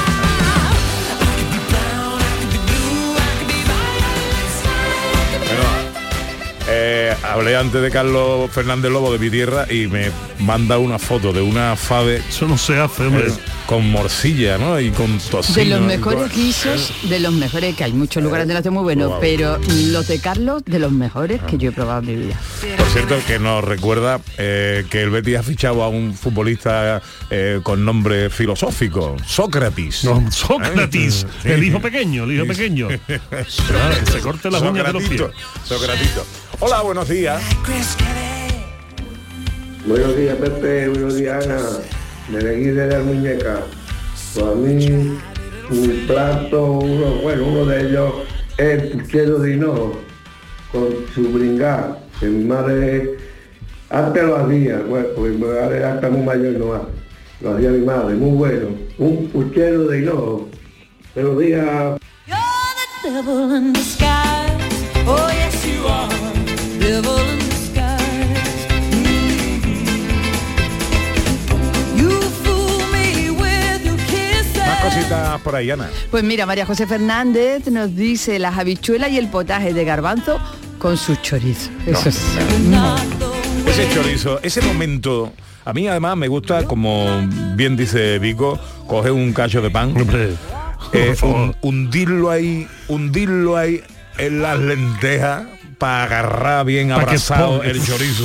[7.22, 11.40] hablé antes de Carlos Fernández Lobo de mi tierra y me manda una foto de
[11.40, 12.22] una fave.
[12.28, 13.26] Eso no se hace, hombre.
[13.66, 14.78] con morcilla, ¿no?
[14.78, 15.56] Y con tocino.
[15.58, 19.10] De los mejores guisos, de los mejores, que hay muchos lugares de la muy buenos,
[19.10, 19.20] Wow.
[19.20, 22.40] pero los de Carlos, de los mejores que yo he probado en mi vida.
[22.76, 27.00] Por cierto, que nos recuerda eh, que el Betis ha fichado a un futbolista
[27.30, 30.04] eh, con nombre filosófico, Sócrates.
[30.04, 32.88] No, Sócrates, el hijo pequeño, el hijo pequeño.
[32.88, 35.22] Claro, se corte las uñas de los pies.
[35.64, 36.24] Socratito.
[36.58, 37.42] Hola, buenos días.
[39.86, 40.88] Buenos días, Pepe.
[40.88, 41.60] Buenos días, Ana.
[42.30, 43.60] De aquí de la muñeca.
[44.34, 45.18] Pues a mí,
[45.70, 48.12] un plato, uno, bueno, uno de ellos
[48.56, 50.00] es el puchero de hinojo
[50.72, 53.18] con su bringá, que mi madre
[53.90, 56.86] antes lo hacía, bueno, porque mi madre ya está muy mayor y no hace.
[57.42, 58.68] Lo hacía mi madre, muy bueno.
[58.96, 60.48] Un puchero de hinojo.
[61.14, 61.98] Buenos días.
[74.82, 75.88] Cositas por ahí, Ana.
[76.10, 80.38] Pues mira, María José Fernández nos dice las habichuelas y el potaje de garbanzo
[80.78, 81.70] con sus chorizos.
[81.86, 82.20] Eso es.
[83.66, 85.32] Ese chorizo, ese momento,
[85.64, 87.06] a mí además me gusta, como
[87.56, 89.94] bien dice Vico, coger un cacho de pan,
[90.92, 93.82] eh, un- hundirlo ahí, hundirlo ahí
[94.18, 95.42] en las lentejas
[95.78, 98.24] para agarrar bien Pa' abrazado el chorizo.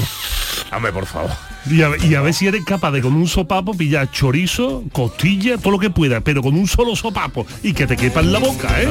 [0.72, 1.32] Hombre, por favor.
[1.70, 5.58] Y a, y a ver si eres capaz de con un sopapo pillar chorizo, costilla,
[5.58, 8.40] todo lo que pueda, pero con un solo sopapo y que te quepa en la
[8.40, 8.90] boca, ¿eh?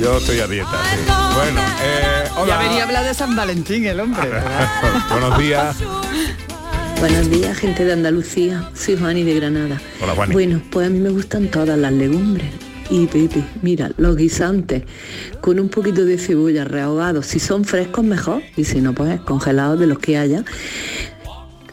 [0.00, 0.70] Yo estoy a dieta.
[0.90, 1.12] sí.
[1.36, 2.58] Bueno, eh, Ya hola.
[2.58, 4.28] venía a hablar de San Valentín el hombre.
[5.10, 5.76] Buenos días.
[7.00, 8.68] Buenos días, gente de Andalucía.
[8.74, 9.80] Soy Juani de Granada.
[10.00, 10.32] Hola, Juani.
[10.32, 12.50] Bueno, pues a mí me gustan todas las legumbres.
[12.90, 14.82] Y Pepe, mira, los guisantes
[15.40, 17.26] con un poquito de cebolla rehogados.
[17.26, 18.42] Si son frescos, mejor.
[18.56, 20.44] Y si no, pues congelados de los que haya.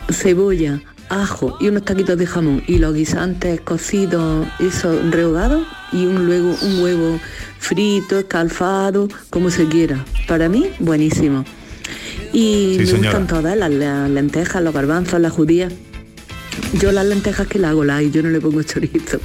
[0.09, 2.63] Cebolla, ajo y unos taquitos de jamón.
[2.67, 5.65] Y los guisantes cocidos, eso, rehogados.
[5.91, 7.19] Y un, luego un huevo
[7.59, 10.03] frito, escalfado, como se quiera.
[10.27, 11.43] Para mí, buenísimo.
[12.33, 13.09] Y Sí, me señora.
[13.09, 15.73] gustan todas, las, las lentejas, los garbanzos, las judías.
[16.79, 19.19] Yo las lentejas que la hago la yo no le pongo chorizo.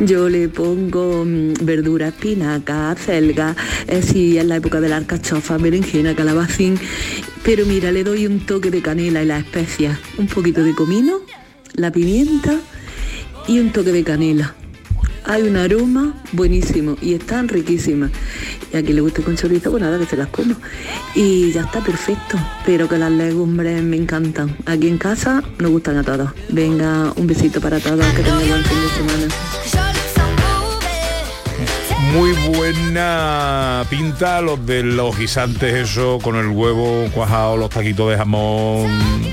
[0.00, 3.54] Yo le pongo mm, verdura, espinaca, acelga,
[3.86, 6.78] eh, si es la época de la alcachofa, berenjena, calabacín.
[7.44, 11.20] Pero mira, le doy un toque de canela y las especias, un poquito de comino,
[11.74, 12.58] la pimienta
[13.46, 14.54] y un toque de canela.
[15.24, 18.10] Hay un aroma buenísimo y están riquísimas.
[18.76, 20.54] Y a quien le guste con chorizo, pues nada, que se las como.
[21.14, 22.36] Y ya está perfecto.
[22.66, 24.54] Pero que las legumbres me encantan.
[24.66, 26.28] Aquí en casa nos gustan a todos.
[26.50, 29.75] Venga, un besito para todos, que tengan buen fin de semana.
[32.12, 38.16] Muy buena pinta los de los guisantes, eso, con el huevo cuajado, los taquitos de
[38.16, 38.86] jamón.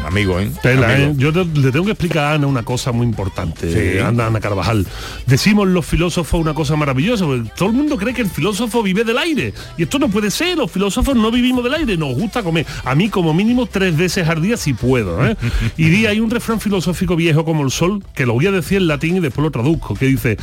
[0.06, 0.52] Amigo, ¿eh?
[0.62, 1.12] Tela, Amigo.
[1.12, 1.16] ¿eh?
[1.18, 4.00] Yo te- le tengo que explicar a Ana una cosa muy importante, Sí.
[4.00, 4.86] Ana, Ana Carvajal.
[5.28, 9.06] Decimos los filósofos una cosa maravillosa, porque todo el mundo cree que el filósofo vive
[9.06, 9.54] del aire.
[9.78, 12.66] Y esto no puede ser, los filósofos no vivimos del aire, nos gusta comer.
[12.84, 15.26] A mí como mínimo tres veces al día si puedo.
[15.26, 15.38] ¿eh?
[15.78, 18.78] y di, hay un refrán filosófico viejo como el sol, que lo voy a decir
[18.80, 20.38] en latín y después lo traduzco, que dice,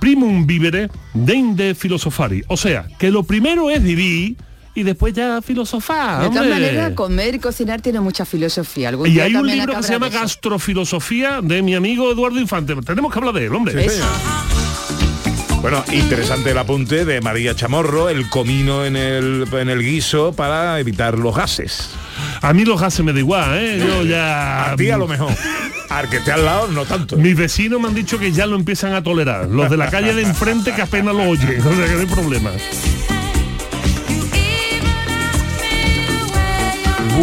[0.00, 0.90] primum vivere,
[1.54, 2.42] deinde filosofari.
[2.48, 4.36] O sea, que lo primero es vivir
[4.74, 6.22] y después ya filosofar.
[6.22, 8.90] De todas maneras, comer y cocinar tiene mucha filosofía.
[8.90, 10.22] Algún Y día hay un libro que se llama de eso.
[10.22, 12.74] Gastrofilosofía de mi amigo Eduardo Infante.
[12.84, 13.88] Tenemos que hablar de él, hombre.
[13.88, 14.00] Sí.
[15.62, 20.78] Bueno, interesante el apunte de María Chamorro, el comino en el, en el guiso para
[20.78, 21.90] evitar los gases.
[22.40, 23.78] A mí los gases me da igual, ¿eh?
[23.78, 24.72] Yo ya...
[24.72, 25.32] A ti a lo mejor.
[25.88, 27.16] Al que esté al lado, no tanto.
[27.16, 29.46] Mis vecinos me han dicho que ya lo empiezan a tolerar.
[29.48, 31.60] Los de la calle de enfrente que apenas lo oyen.
[31.66, 32.50] O sea que no hay problema.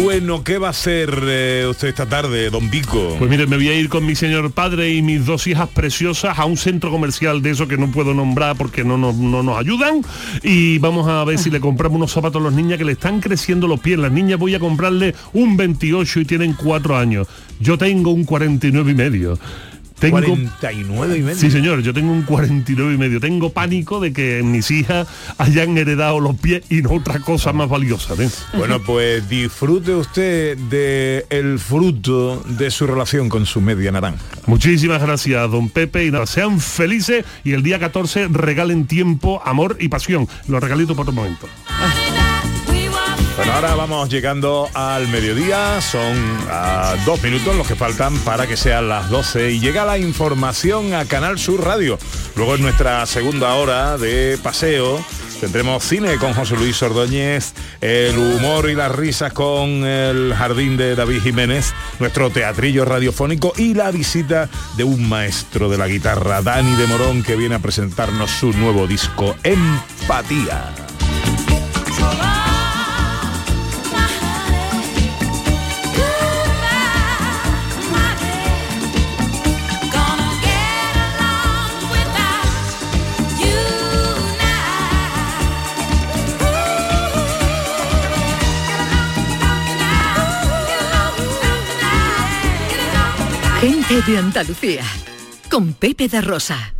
[0.02, 3.14] Bueno, ¿qué va a hacer eh, usted esta tarde, don Vico?
[3.18, 6.38] Pues mire, me voy a ir con mi señor padre y mis dos hijas preciosas
[6.38, 9.58] a un centro comercial de eso que no puedo nombrar porque no, nos- no nos
[9.58, 10.02] ayudan
[10.42, 13.20] y vamos a ver si le compramos unos zapatos a los niñas que le están
[13.20, 13.98] creciendo los pies.
[13.98, 17.26] Las niñas voy a comprarle un 28 y tienen cuatro años.
[17.60, 19.38] Yo tengo un 49 y medio.
[19.98, 20.20] Tengo...
[20.20, 21.38] 49 y medio.
[21.38, 23.20] Sí, señor, yo tengo un 49 y medio.
[23.20, 25.06] Tengo pánico de que mis hijas
[25.38, 28.14] hayan heredado los pies y no otra cosa más valiosa.
[28.18, 28.28] ¿eh?
[28.56, 34.24] Bueno, pues disfrute usted de el fruto de su relación con su media naranja.
[34.46, 39.76] Muchísimas gracias, don Pepe, y nada, sean felices y el día 14 regalen tiempo, amor
[39.80, 40.28] y pasión.
[40.48, 41.48] Los regalitos por otro momento.
[43.36, 46.14] Bueno, ahora vamos llegando al mediodía, son
[46.48, 50.94] ah, dos minutos los que faltan para que sean las 12 y llega la información
[50.94, 51.98] a Canal Sur Radio.
[52.36, 55.04] Luego en nuestra segunda hora de paseo
[55.40, 60.94] tendremos cine con José Luis Ordóñez, el humor y las risas con el jardín de
[60.94, 66.76] David Jiménez, nuestro teatrillo radiofónico y la visita de un maestro de la guitarra, Dani
[66.76, 70.93] de Morón, que viene a presentarnos su nuevo disco, Empatía.
[93.94, 94.82] De Andalucía,
[95.48, 96.74] con Pepe de Rosa.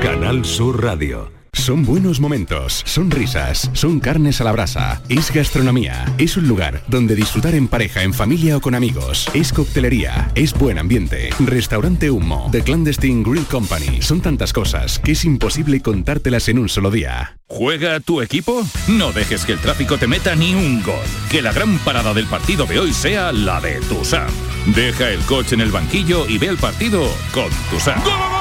[0.00, 1.37] Canal Sur Radio.
[1.68, 6.82] Son buenos momentos, son risas, son carnes a la brasa, es gastronomía, es un lugar
[6.88, 12.10] donde disfrutar en pareja, en familia o con amigos, es coctelería, es buen ambiente, restaurante
[12.10, 16.90] humo, The Clandestine Grill Company, son tantas cosas que es imposible contártelas en un solo
[16.90, 17.36] día.
[17.48, 18.66] ¿Juega tu equipo?
[18.88, 20.94] No dejes que el tráfico te meta ni un gol.
[21.30, 24.30] Que la gran parada del partido de hoy sea la de Tusam.
[24.74, 28.37] Deja el coche en el banquillo y ve el partido con Tusam.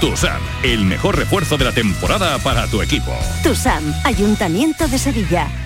[0.00, 3.16] Tusam, el mejor refuerzo de la temporada para tu equipo.
[3.42, 5.65] TUSAM, Ayuntamiento de Sevilla.